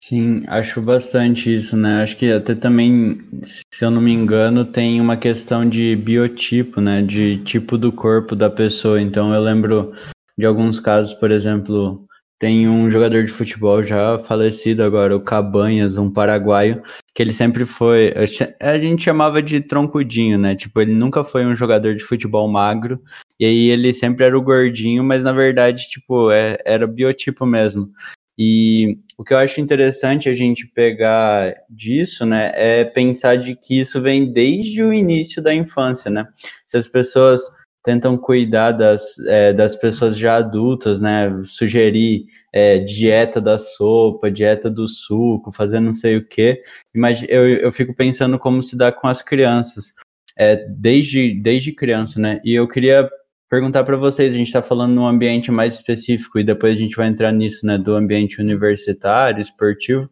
[0.02, 2.02] Sim, acho bastante isso, né?
[2.02, 7.02] Acho que até também, se eu não me engano, tem uma questão de biotipo, né?
[7.02, 9.02] De tipo do corpo da pessoa.
[9.02, 9.92] Então eu lembro
[10.38, 12.06] de alguns casos, por exemplo,
[12.38, 16.80] tem um jogador de futebol já falecido agora, o Cabanhas, um paraguaio,
[17.12, 18.14] que ele sempre foi.
[18.60, 20.54] A gente chamava de troncudinho, né?
[20.54, 23.02] Tipo, ele nunca foi um jogador de futebol magro.
[23.40, 27.90] E aí ele sempre era o gordinho, mas na verdade, tipo, é, era biotipo mesmo.
[28.38, 33.80] E o que eu acho interessante a gente pegar disso, né, é pensar de que
[33.80, 36.24] isso vem desde o início da infância, né?
[36.64, 37.42] Se as pessoas
[37.82, 44.70] tentam cuidar das, é, das pessoas já adultas, né, sugerir é, dieta da sopa, dieta
[44.70, 46.62] do suco, fazer não sei o que,
[46.94, 49.94] mas eu, eu fico pensando como se dá com as crianças,
[50.38, 52.40] é, desde, desde criança, né?
[52.44, 53.08] E eu queria
[53.50, 56.96] perguntar para vocês, a gente está falando num ambiente mais específico e depois a gente
[56.96, 60.08] vai entrar nisso, né, do ambiente universitário, esportivo,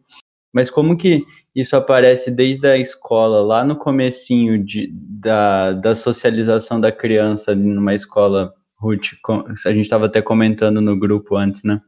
[0.57, 1.23] mas como que
[1.55, 7.93] isso aparece desde a escola, lá no comecinho de, da, da socialização da criança numa
[7.93, 9.09] escola, Ruth,
[9.67, 11.79] a gente estava até comentando no grupo antes, né?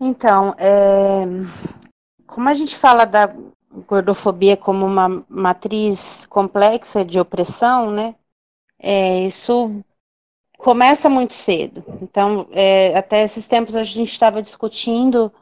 [0.00, 1.24] Então, é,
[2.24, 3.34] como a gente fala da
[3.88, 8.14] gordofobia como uma matriz complexa de opressão, né?
[8.78, 9.82] É, isso
[10.56, 11.82] começa muito cedo.
[12.00, 15.32] Então, é, até esses tempos a gente estava discutindo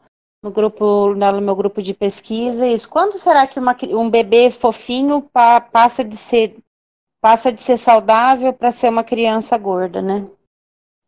[0.43, 2.89] no grupo, no meu grupo de pesquisa, isso.
[2.89, 6.57] Quando será que uma, um bebê fofinho pa, passa de ser
[7.21, 10.27] passa de ser saudável para ser uma criança gorda, né?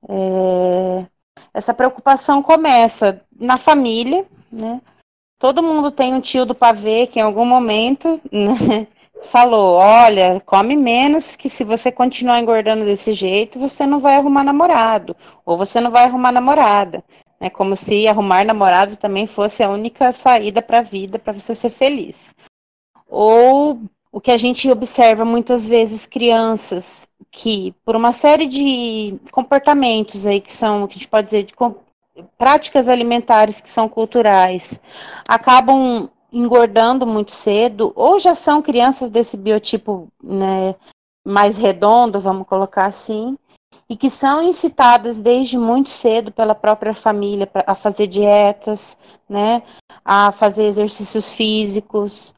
[0.09, 1.07] É,
[1.55, 4.81] essa preocupação começa na família, né?
[5.38, 8.87] Todo mundo tem um tio do pavê que em algum momento né,
[9.25, 14.45] falou: olha, come menos, que se você continuar engordando desse jeito, você não vai arrumar
[14.45, 17.03] namorado, ou você não vai arrumar namorada.
[17.43, 21.57] É como se arrumar namorado também fosse a única saída para a vida, para você
[21.57, 22.37] ser feliz.
[23.09, 23.81] Ou
[24.13, 30.41] o que a gente observa muitas vezes crianças que, por uma série de comportamentos aí
[30.41, 31.53] que são, que a gente pode dizer, de
[32.39, 34.81] práticas alimentares que são culturais,
[35.27, 40.77] acabam engordando muito cedo, ou já são crianças desse biotipo né,
[41.27, 43.37] mais redondo, vamos colocar assim,
[43.88, 48.97] e que são incitadas desde muito cedo pela própria família a fazer dietas,
[49.29, 49.62] né,
[50.05, 52.35] a fazer exercícios físicos.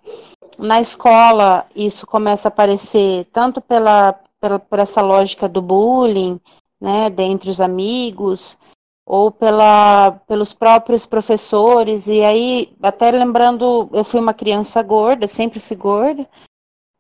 [0.58, 6.40] Na escola, isso começa a aparecer tanto pela, pela por essa lógica do bullying,
[6.80, 8.58] né, dentre os amigos,
[9.06, 12.06] ou pela, pelos próprios professores.
[12.06, 16.22] E aí, até lembrando, eu fui uma criança gorda, sempre fui gorda,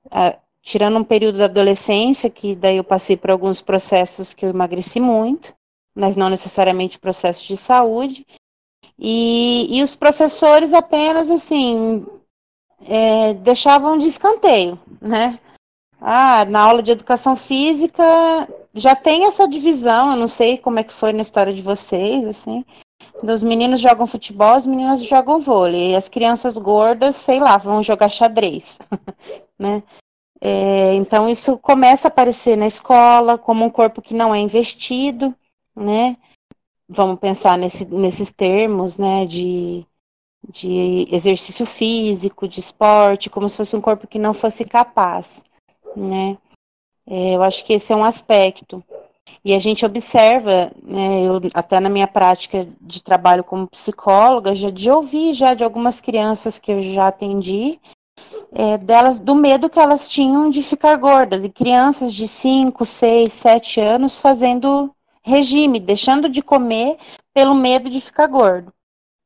[0.06, 4.50] uh, tirando um período da adolescência, que daí eu passei por alguns processos que eu
[4.50, 5.54] emagreci muito,
[5.94, 8.26] mas não necessariamente processos de saúde.
[8.98, 12.06] E, e os professores apenas, assim,
[12.86, 15.38] é, deixavam de escanteio, né?
[16.00, 18.02] Ah, na aula de educação física
[18.74, 22.26] já tem essa divisão, eu não sei como é que foi na história de vocês,
[22.26, 22.64] assim.
[23.22, 27.82] Os meninos jogam futebol, as meninas jogam vôlei, e as crianças gordas, sei lá, vão
[27.82, 28.78] jogar xadrez,
[29.58, 29.82] né?
[30.40, 35.34] É, então isso começa a aparecer na escola como um corpo que não é investido,
[35.74, 36.16] né?
[36.88, 39.26] Vamos pensar nesse, nesses termos, né?
[39.26, 39.86] De,
[40.48, 45.44] de exercício físico, de esporte, como se fosse um corpo que não fosse capaz
[45.96, 46.36] né?
[47.06, 48.82] É, eu acho que esse é um aspecto.
[49.44, 54.70] E a gente observa, né, eu, até na minha prática de trabalho como psicóloga, já
[54.70, 57.78] de ouvir já de algumas crianças que eu já atendi,
[58.54, 63.32] é, delas do medo que elas tinham de ficar gordas, e crianças de 5, 6,
[63.32, 66.96] 7 anos fazendo regime, deixando de comer
[67.34, 68.72] pelo medo de ficar gordo,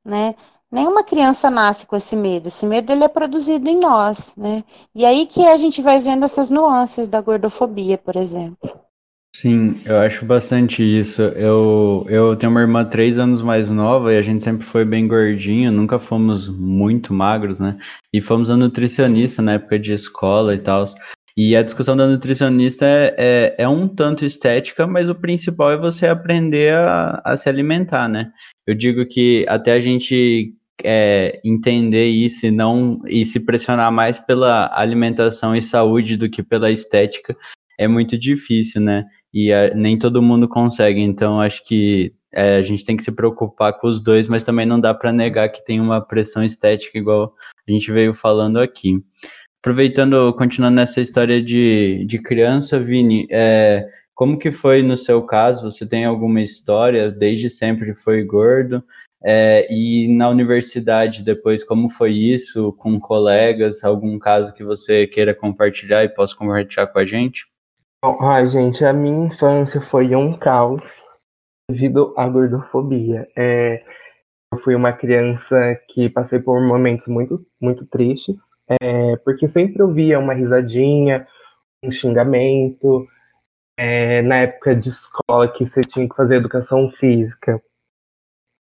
[0.07, 0.35] né?
[0.71, 2.49] Nenhuma criança nasce com esse medo.
[2.49, 4.63] Esse medo ele é produzido em nós, né?
[4.95, 8.79] E aí que a gente vai vendo essas nuances da gordofobia, por exemplo.
[9.35, 11.23] Sim, eu acho bastante isso.
[11.23, 15.07] Eu, eu tenho uma irmã três anos mais nova e a gente sempre foi bem
[15.07, 17.79] gordinho, nunca fomos muito magros, né?
[18.13, 20.85] E fomos a nutricionista na época de escola e tal.
[21.37, 25.77] E a discussão da nutricionista é, é, é, um tanto estética, mas o principal é
[25.77, 28.33] você aprender a, a se alimentar, né?
[28.67, 34.19] Eu digo que até a gente é, entender isso e não e se pressionar mais
[34.19, 37.37] pela alimentação e saúde do que pela estética
[37.79, 39.05] é muito difícil, né?
[39.33, 41.01] E a, nem todo mundo consegue.
[41.01, 44.67] Então acho que é, a gente tem que se preocupar com os dois, mas também
[44.67, 47.35] não dá para negar que tem uma pressão estética igual
[47.67, 49.03] a gente veio falando aqui.
[49.61, 55.71] Aproveitando, continuando nessa história de, de criança, Vini, é, como que foi no seu caso?
[55.71, 57.11] Você tem alguma história?
[57.11, 58.85] Desde sempre foi gordo?
[59.25, 63.83] É, e na universidade depois, como foi isso com colegas?
[63.83, 67.47] Algum caso que você queira compartilhar e possa compartilhar com a gente?
[68.01, 70.85] Ai, gente, a minha infância foi um caos
[71.69, 73.27] devido à gordofobia.
[73.37, 73.83] É,
[74.53, 75.57] eu fui uma criança
[75.89, 78.37] que passei por momentos muito, muito tristes,
[78.81, 81.27] é, porque sempre ouvia uma risadinha,
[81.85, 83.05] um xingamento.
[83.77, 87.61] É, na época de escola que você tinha que fazer educação física,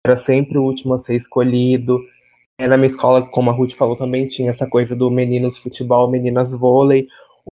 [0.06, 1.98] era sempre o último a ser escolhido.
[2.58, 6.08] É, na minha escola, como a Ruth falou, também tinha essa coisa do meninos futebol,
[6.08, 7.08] meninas vôlei.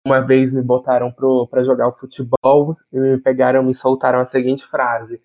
[0.05, 4.65] Uma vez me botaram para jogar o futebol e me pegaram e soltaram a seguinte
[4.67, 5.21] frase: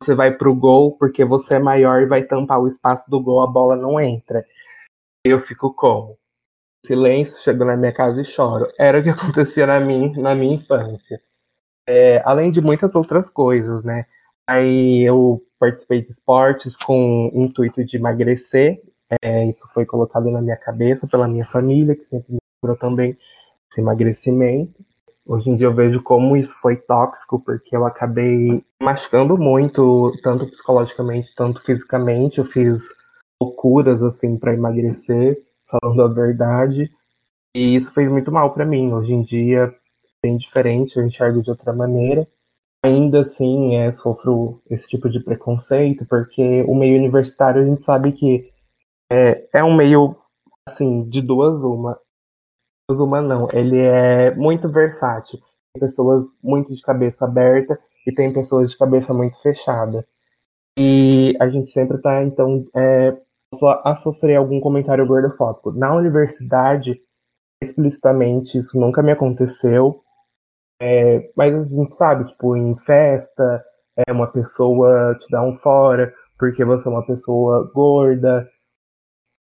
[0.00, 3.42] Você vai pro gol porque você é maior e vai tampar o espaço do gol,
[3.42, 4.44] a bola não entra.
[5.24, 6.16] Eu fico como?
[6.84, 8.66] Silêncio, chego na minha casa e choro.
[8.78, 11.20] Era o que acontecia na minha, na minha infância.
[11.86, 14.06] É, além de muitas outras coisas, né?
[14.46, 18.82] Aí eu participei de esportes com o intuito de emagrecer.
[19.22, 23.16] É, isso foi colocado na minha cabeça pela minha família, que sempre me procurou também
[23.80, 24.84] emagrecimento.
[25.26, 30.46] Hoje em dia eu vejo como isso foi tóxico, porque eu acabei machucando muito, tanto
[30.46, 32.38] psicologicamente, tanto fisicamente.
[32.38, 32.82] Eu fiz
[33.40, 36.90] loucuras assim para emagrecer falando a verdade.
[37.54, 38.92] E isso fez muito mal para mim.
[38.92, 39.70] Hoje em dia,
[40.22, 42.26] bem diferente, eu enxergo de outra maneira.
[42.84, 48.12] Ainda assim, é, sofro esse tipo de preconceito, porque o meio universitário a gente sabe
[48.12, 48.50] que
[49.10, 50.16] é, é um meio,
[50.66, 51.98] assim, de duas uma.
[52.88, 55.38] Duas uma não, ele é muito versátil.
[55.74, 60.06] Tem pessoas muito de cabeça aberta e tem pessoas de cabeça muito fechada.
[60.78, 63.16] E a gente sempre está, então, é,
[63.84, 65.72] a sofrer algum comentário gordofóbico.
[65.72, 67.00] Na universidade,
[67.62, 70.02] explicitamente, isso nunca me aconteceu.
[70.80, 73.64] É, mas a gente sabe, tipo, em festa,
[74.06, 78.48] é uma pessoa te dá um fora porque você é uma pessoa gorda,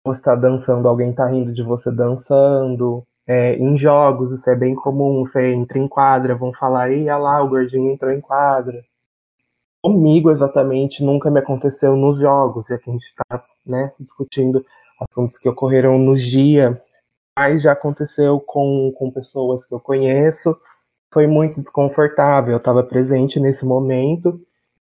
[0.04, 3.02] você tá dançando, alguém tá rindo de você dançando.
[3.26, 7.42] É, em jogos, isso é bem comum, você entra em quadra, vão falar, e lá,
[7.42, 8.82] o gordinho entrou em quadra.
[9.80, 14.64] Comigo, exatamente, nunca me aconteceu nos jogos, e aqui a gente está né, discutindo
[15.00, 16.80] assuntos que ocorreram no dia,
[17.36, 20.56] mas já aconteceu com, com pessoas que eu conheço,
[21.12, 24.40] foi muito desconfortável, eu estava presente nesse momento,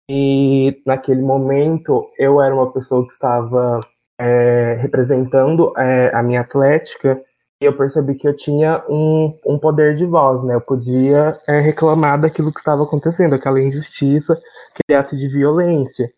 [0.10, 3.82] e naquele momento eu era uma pessoa que estava
[4.20, 7.22] é, representando é, a minha atlética,
[7.62, 10.56] eu percebi que eu tinha um, um poder de voz, né?
[10.56, 14.34] Eu podia é, reclamar daquilo que estava acontecendo, aquela injustiça,
[14.72, 16.12] aquele ato de violência.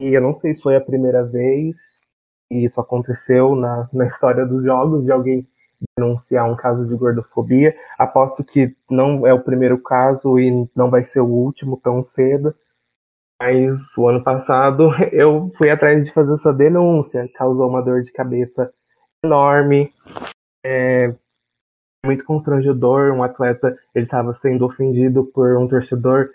[0.00, 1.76] E eu não sei se foi a primeira vez
[2.48, 5.46] que isso aconteceu na, na história dos jogos, de alguém
[5.96, 7.76] denunciar um caso de gordofobia.
[7.98, 12.54] Aposto que não é o primeiro caso e não vai ser o último tão cedo.
[13.40, 18.12] Mas o ano passado eu fui atrás de fazer essa denúncia, causou uma dor de
[18.12, 18.72] cabeça
[19.24, 19.92] enorme,
[20.64, 21.14] é
[22.04, 23.12] muito constrangedor.
[23.12, 26.30] Um atleta ele estava sendo ofendido por um torcedor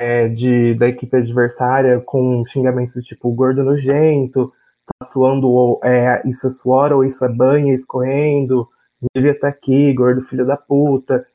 [0.00, 4.52] é, de, da equipe adversária com xingamentos tipo gordo nojento,
[5.00, 8.68] tá suando, é, isso é suor ou isso é banho escorrendo,
[9.14, 11.26] devia estar aqui, gordo filho da puta,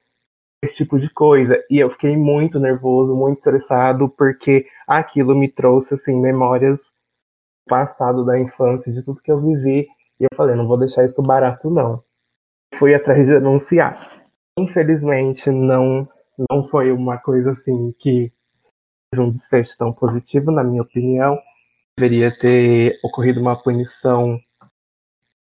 [0.64, 1.64] esse tipo de coisa.
[1.70, 8.26] E eu fiquei muito nervoso, muito estressado, porque aquilo me trouxe, assim, memórias do passado,
[8.26, 9.88] da infância, de tudo que eu vivi.
[10.20, 12.04] E eu falei, não vou deixar isso barato, não.
[12.78, 13.98] Fui atrás de denunciar.
[14.58, 16.08] Infelizmente, não,
[16.50, 18.32] não foi uma coisa assim que
[19.16, 21.38] um desfecho tão positivo, na minha opinião.
[21.98, 24.38] Deveria ter ocorrido uma punição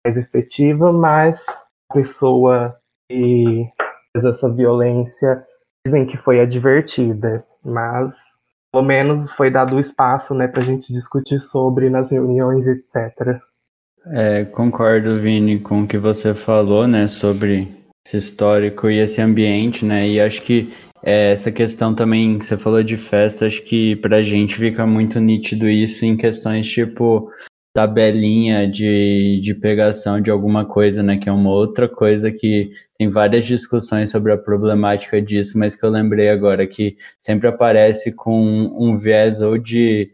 [0.04, 1.44] mais efetiva, mas
[1.90, 3.70] a pessoa que
[4.12, 5.44] fez essa violência
[5.86, 8.12] dizem que foi advertida, mas
[8.72, 13.40] pelo menos foi dado o espaço né, para a gente discutir sobre nas reuniões, etc.
[14.06, 17.68] É, concordo, Vini, com o que você falou, né, sobre
[18.06, 20.72] esse histórico e esse ambiente, né, e acho que
[21.02, 25.68] é, essa questão também, você falou de festa, acho que pra gente fica muito nítido
[25.68, 27.30] isso em questões tipo
[27.72, 31.16] tabelinha de, de pegação de alguma coisa, né?
[31.16, 35.84] Que é uma outra coisa que tem várias discussões sobre a problemática disso, mas que
[35.84, 38.42] eu lembrei agora que sempre aparece com
[38.78, 40.10] um viés ou de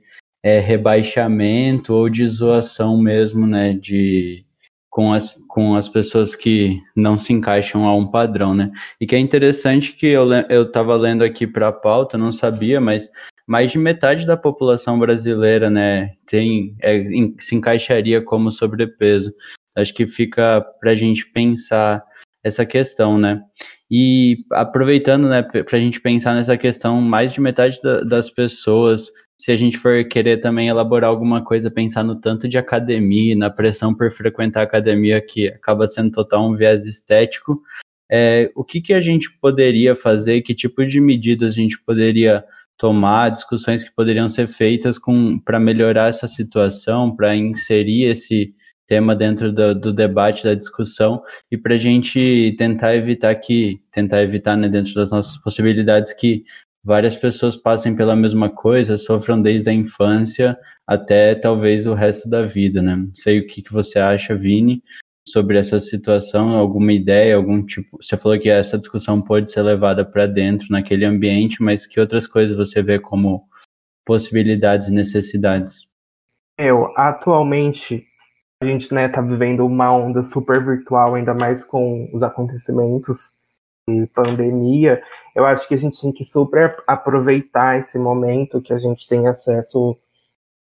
[0.47, 3.73] é, rebaixamento ou de zoação mesmo, né?
[3.73, 4.47] De,
[4.89, 8.71] com as, com as pessoas que não se encaixam a um padrão, né?
[9.01, 10.31] E que é interessante que eu
[10.63, 13.11] estava lendo aqui para a pauta, não sabia, mas
[13.45, 17.05] mais de metade da população brasileira, né, tem, é,
[17.41, 19.35] se encaixaria como sobrepeso.
[19.77, 22.05] Acho que fica para a gente pensar
[22.45, 23.43] essa questão, né?
[23.91, 29.11] E aproveitando, né, para a gente pensar nessa questão, mais de metade da, das pessoas
[29.39, 33.51] se a gente for querer também elaborar alguma coisa, pensar no tanto de academia, na
[33.51, 37.62] pressão por frequentar academia, que acaba sendo total um viés estético,
[38.11, 42.45] é, o que, que a gente poderia fazer, que tipo de medidas a gente poderia
[42.78, 44.99] tomar, discussões que poderiam ser feitas
[45.45, 48.55] para melhorar essa situação, para inserir esse
[48.87, 54.22] tema dentro do, do, debate, da discussão, e para a gente tentar evitar que, tentar
[54.22, 56.45] evitar, né, dentro das nossas possibilidades, que
[56.87, 60.57] várias pessoas passem pela mesma coisa, sofram desde a infância
[60.87, 62.95] até talvez o resto da vida, né?
[62.95, 64.80] Não sei o que, que você acha, Vini,
[65.28, 68.01] sobre essa situação, alguma ideia, algum tipo.
[68.01, 72.24] Você falou que essa discussão pode ser levada para dentro naquele ambiente, mas que outras
[72.24, 73.49] coisas você vê como
[74.05, 75.89] possibilidades e necessidades?
[76.57, 78.05] Eu, atualmente,
[78.62, 83.16] a gente né, tá vivendo uma onda super virtual, ainda mais com os acontecimentos
[83.89, 85.03] de pandemia,
[85.37, 89.28] eu acho que a gente tem que super aproveitar esse momento que a gente tem
[89.28, 89.95] acesso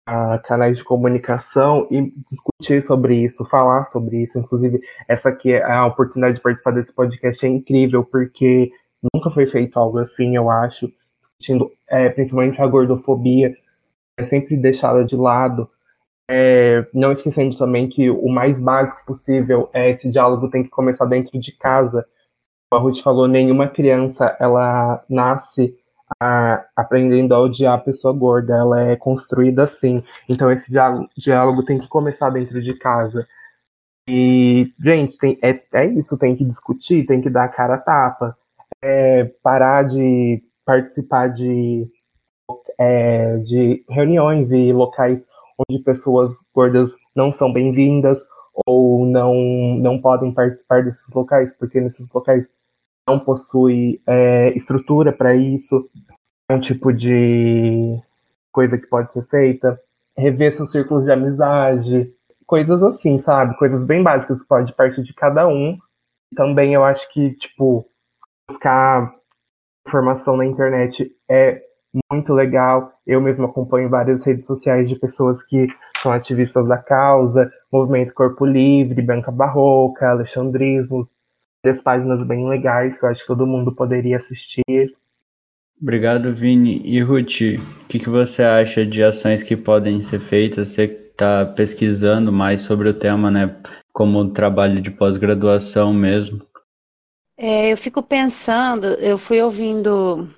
[0.05, 4.37] a canais de comunicação e discutir sobre isso, falar sobre isso.
[4.37, 8.73] Inclusive, essa aqui é a oportunidade de participar desse podcast é incrível, porque
[9.15, 13.55] nunca foi feito algo assim, eu acho, discutindo é, principalmente a gordofobia,
[14.19, 15.71] é sempre deixada de lado.
[16.29, 21.05] É, não esquecendo também que o mais básico possível é esse diálogo tem que começar
[21.05, 22.05] dentro de casa
[22.75, 25.75] a Ruth falou, nenhuma criança ela nasce
[26.21, 30.03] a, aprendendo a odiar a pessoa gorda, ela é construída assim.
[30.29, 33.27] Então esse diálogo, diálogo tem que começar dentro de casa.
[34.09, 37.79] E, gente, tem, é, é isso, tem que discutir, tem que dar a cara a
[37.79, 38.37] tapa.
[38.83, 41.89] É, parar de participar de,
[42.79, 45.27] é, de reuniões e locais
[45.59, 48.19] onde pessoas gordas não são bem-vindas
[48.67, 49.35] ou não,
[49.79, 52.49] não podem participar desses locais, porque nesses locais
[53.07, 55.89] não possui é, estrutura para isso,
[56.49, 57.97] é um tipo de
[58.53, 59.79] coisa que pode ser feita,
[60.17, 62.13] rever seus círculos de amizade,
[62.47, 63.57] coisas assim, sabe?
[63.59, 65.77] Coisas bem básicas que pode partir de cada um.
[66.37, 67.87] Também eu acho que, tipo,
[68.49, 69.11] buscar
[69.87, 71.63] informação na internet é
[72.13, 72.93] muito legal.
[73.07, 75.67] Eu mesmo acompanho várias redes sociais de pessoas que
[75.99, 81.09] são ativistas da causa, Movimento Corpo Livre, Banca Barroca, Alexandrismo,
[81.65, 84.95] várias páginas bem legais que eu acho que todo mundo poderia assistir.
[85.81, 86.83] Obrigado, Vini.
[86.85, 87.41] E Ruth,
[87.83, 90.69] o que, que você acha de ações que podem ser feitas?
[90.69, 93.57] Você está pesquisando mais sobre o tema, né?
[93.93, 96.43] Como trabalho de pós-graduação mesmo.
[97.37, 100.29] É, eu fico pensando, eu fui ouvindo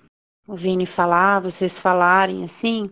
[0.48, 2.90] o Vini falar, vocês falarem assim,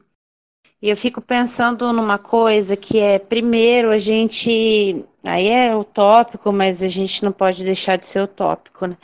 [0.85, 5.03] e eu fico pensando numa coisa que é, primeiro, a gente.
[5.25, 8.95] Aí é utópico, mas a gente não pode deixar de ser utópico, né?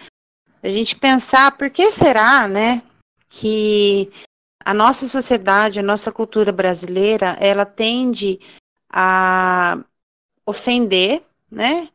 [0.62, 2.82] A gente pensar por que será, né,
[3.30, 4.12] que
[4.62, 8.38] a nossa sociedade, a nossa cultura brasileira, ela tende
[8.92, 9.78] a
[10.44, 11.88] ofender, né?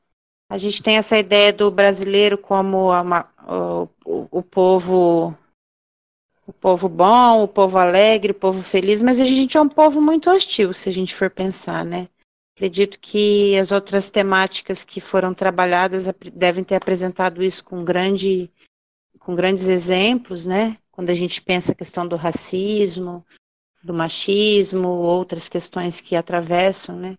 [0.50, 5.38] A gente tem essa ideia do brasileiro como uma, o, o, o povo
[6.48, 10.00] o povo bom, o povo alegre, o povo feliz, mas a gente é um povo
[10.00, 12.08] muito hostil, se a gente for pensar, né?
[12.56, 18.50] Acredito que as outras temáticas que foram trabalhadas devem ter apresentado isso com, grande,
[19.20, 20.78] com grandes exemplos, né?
[20.92, 23.26] Quando a gente pensa a questão do racismo,
[23.84, 27.18] do machismo, outras questões que atravessam né,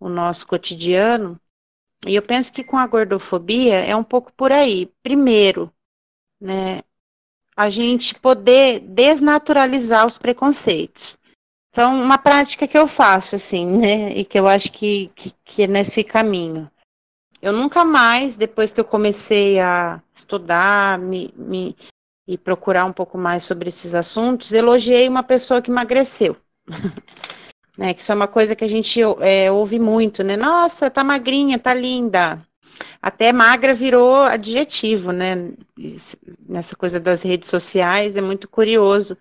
[0.00, 1.38] o nosso cotidiano.
[2.06, 4.90] E eu penso que com a gordofobia é um pouco por aí.
[5.02, 5.72] Primeiro,
[6.40, 6.82] né,
[7.56, 11.18] a gente poder desnaturalizar os preconceitos.
[11.70, 15.62] Então, uma prática que eu faço, assim, né, e que eu acho que, que, que
[15.62, 16.70] é nesse caminho.
[17.40, 21.74] Eu nunca mais, depois que eu comecei a estudar me, me,
[22.28, 26.36] e procurar um pouco mais sobre esses assuntos, elogiei uma pessoa que emagreceu.
[27.76, 30.36] né, que isso é uma coisa que a gente é, ouve muito, né?
[30.36, 32.38] Nossa, tá magrinha, tá linda.
[33.02, 35.52] Até magra virou adjetivo, né?
[36.48, 39.18] Nessa coisa das redes sociais é muito curioso.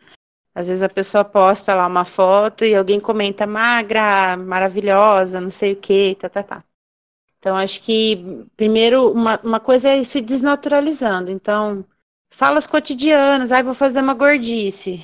[0.54, 5.74] Às vezes a pessoa posta lá uma foto e alguém comenta magra, maravilhosa, não sei
[5.74, 6.64] o que, tá, tá, tá.
[7.40, 11.32] Então, acho que, primeiro, uma, uma coisa é isso desnaturalizando.
[11.32, 11.84] Então,
[12.30, 15.04] falas cotidianas, ai, ah, vou fazer uma gordice.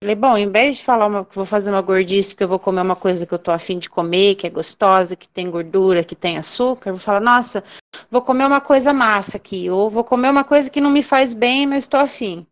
[0.00, 2.82] Falei, bom, em vez de falar que vou fazer uma gordice porque eu vou comer
[2.82, 6.14] uma coisa que eu tô afim de comer, que é gostosa, que tem gordura, que
[6.14, 7.64] tem açúcar, eu vou falar, nossa,
[8.08, 11.34] vou comer uma coisa massa aqui, ou vou comer uma coisa que não me faz
[11.34, 12.46] bem, mas estou afim,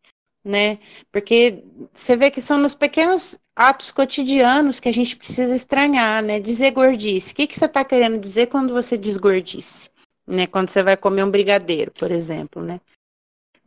[0.45, 0.77] né?
[1.13, 1.63] Porque
[1.95, 6.41] você vê que são nos pequenos atos cotidianos que a gente precisa estranhar, né?
[6.41, 7.33] Dizer gordice.
[7.33, 9.89] O que, que você está querendo dizer quando você diz gordice?
[10.27, 10.49] Né?
[10.49, 12.81] Quando você vai comer um brigadeiro, por exemplo, né?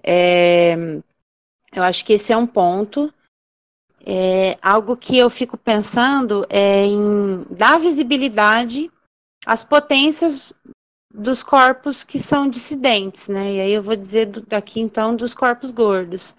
[0.04, 0.76] É,
[1.74, 3.12] eu acho que esse é um ponto.
[4.12, 8.90] É, algo que eu fico pensando é em dar visibilidade
[9.46, 10.52] às potências
[11.14, 13.54] dos corpos que são dissidentes, né?
[13.54, 16.36] E aí eu vou dizer do, daqui então dos corpos gordos.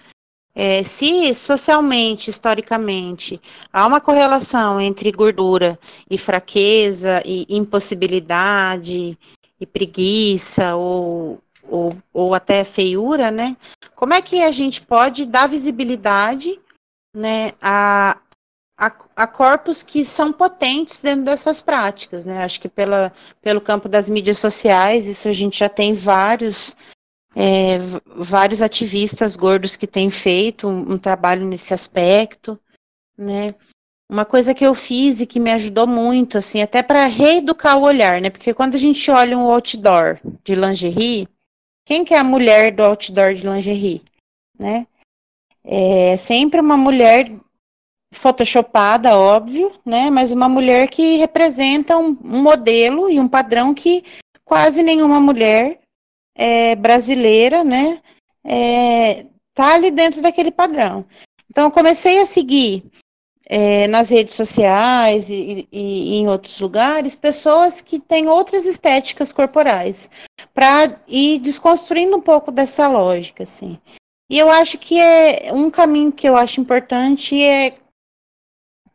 [0.52, 3.40] É, se socialmente, historicamente,
[3.72, 5.78] há uma correlação entre gordura
[6.10, 9.16] e fraqueza e impossibilidade
[9.60, 13.56] e preguiça ou, ou, ou até feiura, né?
[13.94, 16.58] Como é que a gente pode dar visibilidade
[17.14, 18.16] né, a,
[18.78, 18.86] a,
[19.16, 22.42] a, corpos que são potentes dentro dessas práticas, né?
[22.42, 26.76] Acho que pela, pelo campo das mídias sociais, isso a gente já tem vários
[27.34, 32.58] é, vários ativistas gordos que têm feito um, um trabalho nesse aspecto,
[33.16, 33.54] né?
[34.11, 37.82] Uma coisa que eu fiz e que me ajudou muito, assim, até para reeducar o
[37.82, 38.28] olhar, né?
[38.28, 41.28] Porque quando a gente olha um outdoor de lingerie,
[41.86, 44.02] quem que é a mulher do outdoor de lingerie,
[44.58, 44.86] né?
[45.64, 47.30] É sempre uma mulher
[48.12, 50.11] photoshopada, óbvio, né?
[50.11, 54.04] Mas uma mulher que representa um, um modelo e um padrão que
[54.44, 55.78] quase nenhuma mulher
[56.34, 58.00] é, brasileira, né,
[58.44, 61.04] é, tá ali dentro daquele padrão.
[61.48, 62.82] Então, eu comecei a seguir
[63.46, 69.32] é, nas redes sociais e, e, e, em outros lugares pessoas que têm outras estéticas
[69.32, 70.11] corporais,
[70.54, 73.78] para ir desconstruindo um pouco dessa lógica, assim.
[74.30, 77.74] E eu acho que é um caminho que eu acho importante é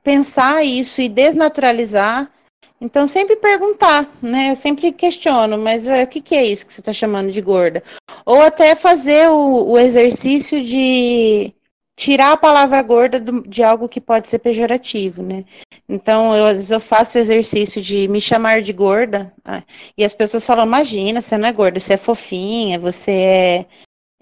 [0.01, 2.31] pensar isso e desnaturalizar
[2.79, 4.51] então, sempre perguntar, né?
[4.51, 7.81] Eu sempre questiono, mas o que, que é isso que você está chamando de gorda?
[8.25, 11.53] Ou até fazer o, o exercício de
[11.97, 15.45] tirar a palavra gorda do, de algo que pode ser pejorativo, né?
[15.87, 19.63] Então, eu, às vezes eu faço o exercício de me chamar de gorda, tá?
[19.97, 23.65] e as pessoas falam, imagina, você não é gorda, você é fofinha, você é,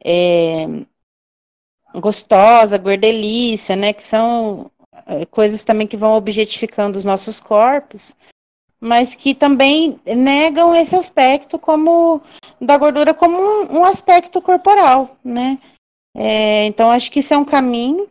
[0.05, 0.67] é
[1.95, 3.93] gostosa, gordelícia, né?
[3.93, 4.69] Que são
[5.07, 8.15] é, coisas também que vão objetificando os nossos corpos
[8.83, 12.21] mas que também negam esse aspecto como
[12.59, 15.57] da gordura como um, um aspecto corporal, né?
[16.13, 18.09] É, então acho que isso é um caminho.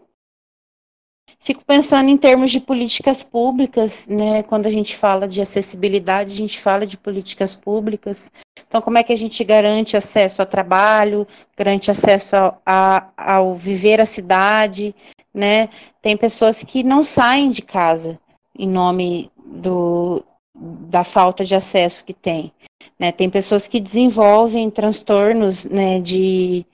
[1.44, 4.44] Fico pensando em termos de políticas públicas, né?
[4.44, 8.30] Quando a gente fala de acessibilidade, a gente fala de políticas públicas.
[8.64, 11.26] Então, como é que a gente garante acesso ao trabalho,
[11.56, 14.94] garante acesso a, a, ao viver a cidade,
[15.34, 15.68] né?
[16.00, 18.20] Tem pessoas que não saem de casa
[18.56, 20.24] em nome do,
[20.54, 22.52] da falta de acesso que tem.
[22.96, 23.10] Né?
[23.10, 26.64] Tem pessoas que desenvolvem transtornos né, de,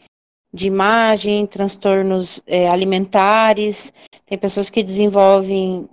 [0.52, 3.92] de imagem, transtornos é, alimentares,
[4.28, 5.88] tem pessoas que desenvolvem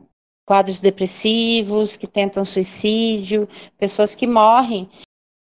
[0.45, 4.89] quadros depressivos, que tentam suicídio, pessoas que morrem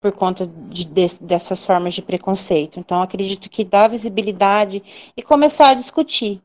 [0.01, 2.79] por conta de, de, dessas formas de preconceito.
[2.79, 6.41] Então, acredito que dá visibilidade e começar a discutir,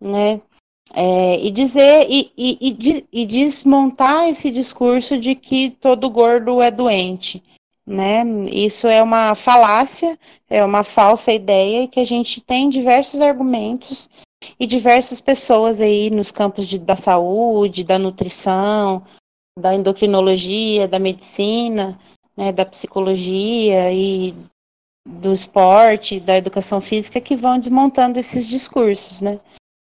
[0.00, 0.40] né?
[0.92, 6.70] É, e dizer e, e, e, e, desmontar esse discurso de que todo gordo é
[6.70, 7.42] doente,
[7.86, 8.22] né?
[8.52, 10.18] Isso é uma falácia,
[10.48, 14.10] é uma falsa ideia e que a gente tem diversos argumentos
[14.58, 19.02] e diversas pessoas aí nos campos de, da saúde, da nutrição,
[19.58, 21.98] da endocrinologia, da medicina,
[22.36, 24.34] né, da psicologia e
[25.06, 29.38] do esporte, da educação física que vão desmontando esses discursos, né?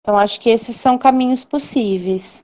[0.01, 2.43] Então, acho que esses são caminhos possíveis.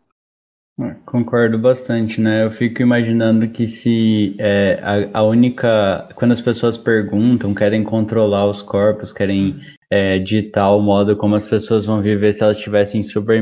[0.80, 2.46] É, concordo bastante, né?
[2.46, 6.08] Eu fico imaginando que se é, a, a, única.
[6.16, 9.60] Quando as pessoas perguntam, querem controlar os corpos, querem
[9.92, 13.42] é, ditar o modo como as pessoas vão viver se elas estivessem super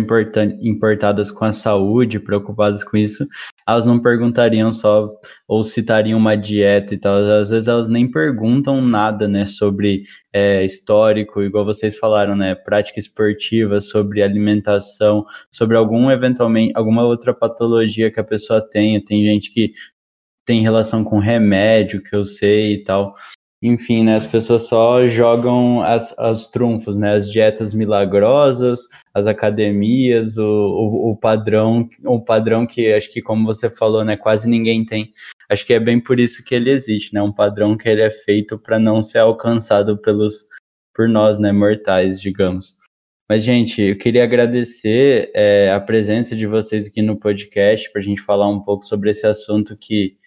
[0.62, 3.28] importadas com a saúde, preocupadas com isso,
[3.68, 5.12] elas não perguntariam só
[5.46, 7.18] ou citariam uma dieta e tal.
[7.18, 13.00] Às vezes elas nem perguntam nada, né, sobre é, histórico, igual vocês falaram, né, prática
[13.00, 19.04] esportiva, sobre alimentação, sobre algum eventualmente alguma outra patologia que a pessoa tenha.
[19.04, 19.74] Tem gente que
[20.46, 23.16] tem relação com remédio, que eu sei e tal.
[23.68, 28.82] Enfim, né, as pessoas só jogam as, as trunfos, né, as dietas milagrosas,
[29.14, 34.18] as academias, o, o, o, padrão, o padrão que acho que como você falou, né,
[34.18, 35.14] quase ninguém tem.
[35.50, 38.12] Acho que é bem por isso que ele existe, né, um padrão que ele é
[38.12, 40.48] feito para não ser alcançado pelos
[40.96, 42.76] por nós, né, mortais, digamos.
[43.30, 48.04] Mas, gente, eu queria agradecer é, a presença de vocês aqui no podcast para a
[48.04, 50.18] gente falar um pouco sobre esse assunto que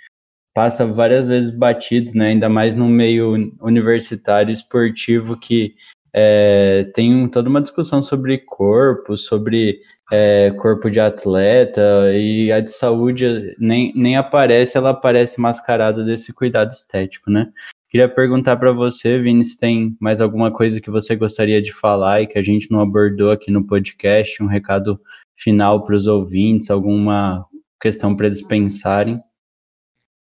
[0.55, 2.29] passa várias vezes batidos, né?
[2.29, 5.75] Ainda mais no meio universitário esportivo que
[6.13, 9.81] é, tem toda uma discussão sobre corpo, sobre
[10.11, 11.81] é, corpo de atleta
[12.13, 17.49] e a de saúde nem, nem aparece, ela aparece mascarada desse cuidado estético, né?
[17.89, 22.23] Queria perguntar para você, Vini, se tem mais alguma coisa que você gostaria de falar
[22.23, 25.01] e que a gente não abordou aqui no podcast, um recado
[25.37, 27.45] final para os ouvintes, alguma
[27.81, 29.21] questão para eles pensarem.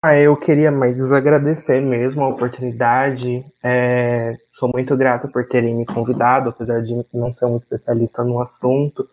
[0.01, 3.44] Ah, eu queria mais agradecer mesmo a oportunidade.
[3.62, 8.40] É, sou muito grato por terem me convidado, apesar de não ser um especialista no
[8.40, 9.09] assunto.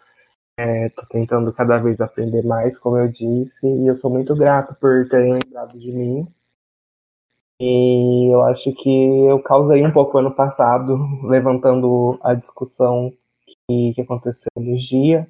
[0.57, 4.75] Estou é, tentando cada vez aprender mais, como eu disse, e eu sou muito grato
[4.75, 6.27] por terem lembrado de mim.
[7.59, 13.11] E eu acho que eu causei um pouco ano passado, levantando a discussão
[13.67, 15.27] que, que aconteceu no dia.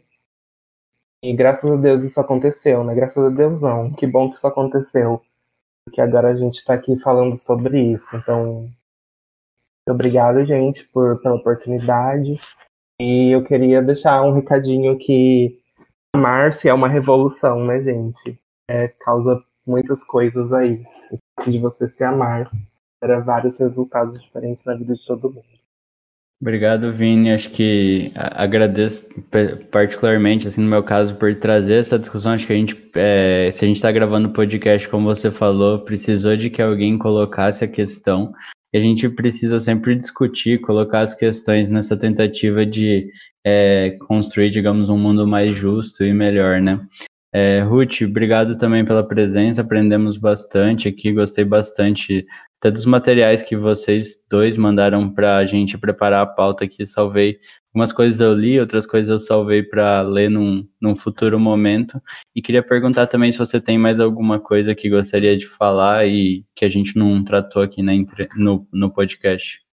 [1.24, 2.93] E graças a Deus isso aconteceu, né?
[2.93, 3.91] Graças a Deus não.
[3.93, 5.22] Que bom que isso aconteceu
[5.86, 8.16] porque agora a gente está aqui falando sobre isso.
[8.16, 8.70] Então,
[9.88, 12.40] obrigado, gente, por, pela oportunidade.
[13.00, 15.58] E eu queria deixar um recadinho que
[16.16, 18.40] amar-se é uma revolução, né, gente?
[18.70, 20.84] É, causa muitas coisas aí.
[21.46, 22.50] De você se amar,
[23.00, 25.55] para vários resultados diferentes na vida de todo mundo.
[26.42, 27.32] Obrigado, Vini.
[27.32, 29.08] Acho que agradeço
[29.72, 32.34] particularmente, assim, no meu caso, por trazer essa discussão.
[32.34, 35.80] Acho que a gente, é, se a gente está gravando o podcast, como você falou,
[35.80, 38.34] precisou de que alguém colocasse a questão.
[38.74, 43.10] E a gente precisa sempre discutir, colocar as questões nessa tentativa de
[43.46, 46.86] é, construir, digamos, um mundo mais justo e melhor, né?
[47.38, 52.26] É, Ruth, obrigado também pela presença, aprendemos bastante aqui, gostei bastante
[52.58, 57.38] até dos materiais que vocês dois mandaram para a gente preparar a pauta aqui, salvei
[57.74, 62.02] algumas coisas eu li, outras coisas eu salvei para ler num, num futuro momento,
[62.34, 66.46] e queria perguntar também se você tem mais alguma coisa que gostaria de falar e
[66.56, 67.92] que a gente não tratou aqui na,
[68.38, 69.64] no, no podcast.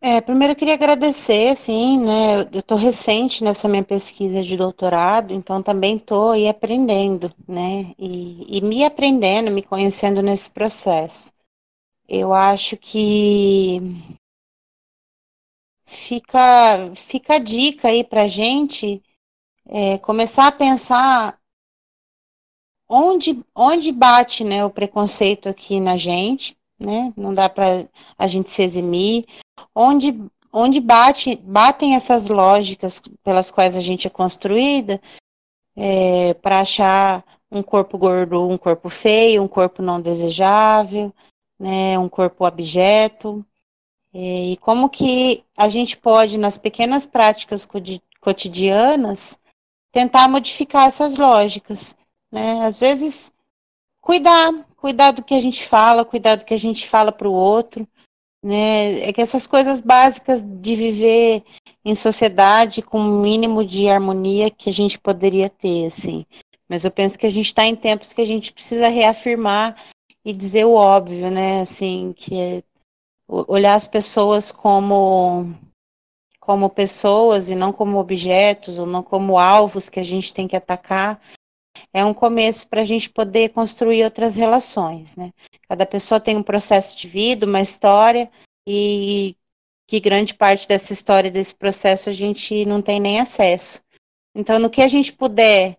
[0.00, 5.34] É, primeiro eu queria agradecer, assim, né, eu estou recente nessa minha pesquisa de doutorado,
[5.34, 11.32] então também estou aí aprendendo, né, e, e me aprendendo, me conhecendo nesse processo.
[12.08, 13.80] Eu acho que
[15.84, 19.02] fica, fica a dica aí para gente
[19.66, 21.38] é, começar a pensar
[22.88, 27.12] onde, onde bate né, o preconceito aqui na gente, né?
[27.16, 27.86] Não dá para
[28.16, 29.24] a gente se eximir,
[29.74, 30.14] onde,
[30.52, 35.00] onde bate, batem essas lógicas pelas quais a gente é construída
[35.76, 41.12] é, para achar um corpo gordo, um corpo feio, um corpo não desejável,
[41.58, 43.44] né, um corpo objeto,
[44.12, 47.68] é, e como que a gente pode, nas pequenas práticas
[48.20, 49.38] cotidianas,
[49.92, 51.96] tentar modificar essas lógicas,
[52.30, 52.64] né?
[52.64, 53.32] Às vezes,
[54.00, 57.32] cuidar, cuidar do que a gente fala, cuidar do que a gente fala para o
[57.32, 57.86] outro,
[58.42, 59.00] né?
[59.00, 61.42] É que essas coisas básicas de viver
[61.84, 66.24] em sociedade com um mínimo de harmonia que a gente poderia ter, assim.
[66.68, 69.76] Mas eu penso que a gente está em tempos que a gente precisa reafirmar
[70.24, 71.62] e dizer o óbvio, né?
[71.62, 72.62] Assim, que é
[73.26, 75.54] olhar as pessoas como
[76.40, 80.56] como pessoas e não como objetos ou não como alvos que a gente tem que
[80.56, 81.20] atacar
[81.92, 85.32] é um começo para a gente poder construir outras relações, né?
[85.68, 88.30] Cada pessoa tem um processo de vida, uma história
[88.66, 89.36] e
[89.86, 93.80] que grande parte dessa história desse processo a gente não tem nem acesso.
[94.34, 95.78] Então, no que a gente puder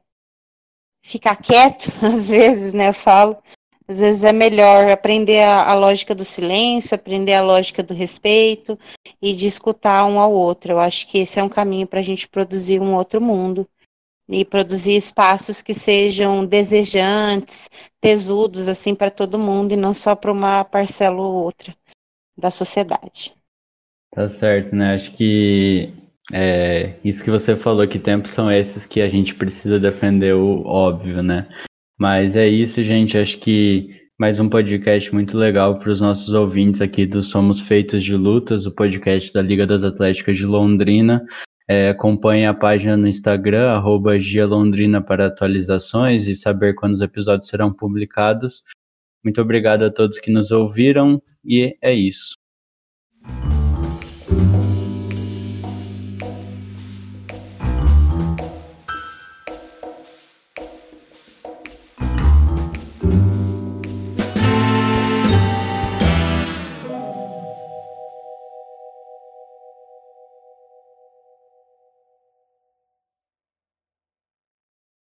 [1.04, 3.38] ficar quieto, às vezes, né, eu falo,
[3.88, 8.78] às vezes é melhor aprender a, a, lógica do silêncio, aprender a lógica do respeito
[9.22, 10.72] e de escutar um ao outro.
[10.72, 13.68] Eu acho que esse é um caminho para a gente produzir um outro mundo
[14.30, 17.70] e produzir espaços que sejam desejantes,
[18.00, 21.76] tesudos assim para todo mundo e não só para uma parcela ou outra
[22.38, 23.34] da sociedade.
[24.12, 24.94] Tá certo, né?
[24.94, 25.94] Acho que
[26.32, 30.64] é, isso que você falou, que tempos são esses que a gente precisa defender o
[30.66, 31.48] óbvio, né?
[32.00, 33.18] Mas é isso, gente.
[33.18, 38.04] Acho que mais um podcast muito legal para os nossos ouvintes aqui do Somos Feitos
[38.04, 41.26] de Lutas, o podcast da Liga das Atléticas de Londrina.
[41.72, 44.14] É, acompanhe a página no Instagram, arroba
[44.48, 48.64] Londrina para atualizações e saber quando os episódios serão publicados.
[49.24, 52.39] Muito obrigado a todos que nos ouviram e é isso.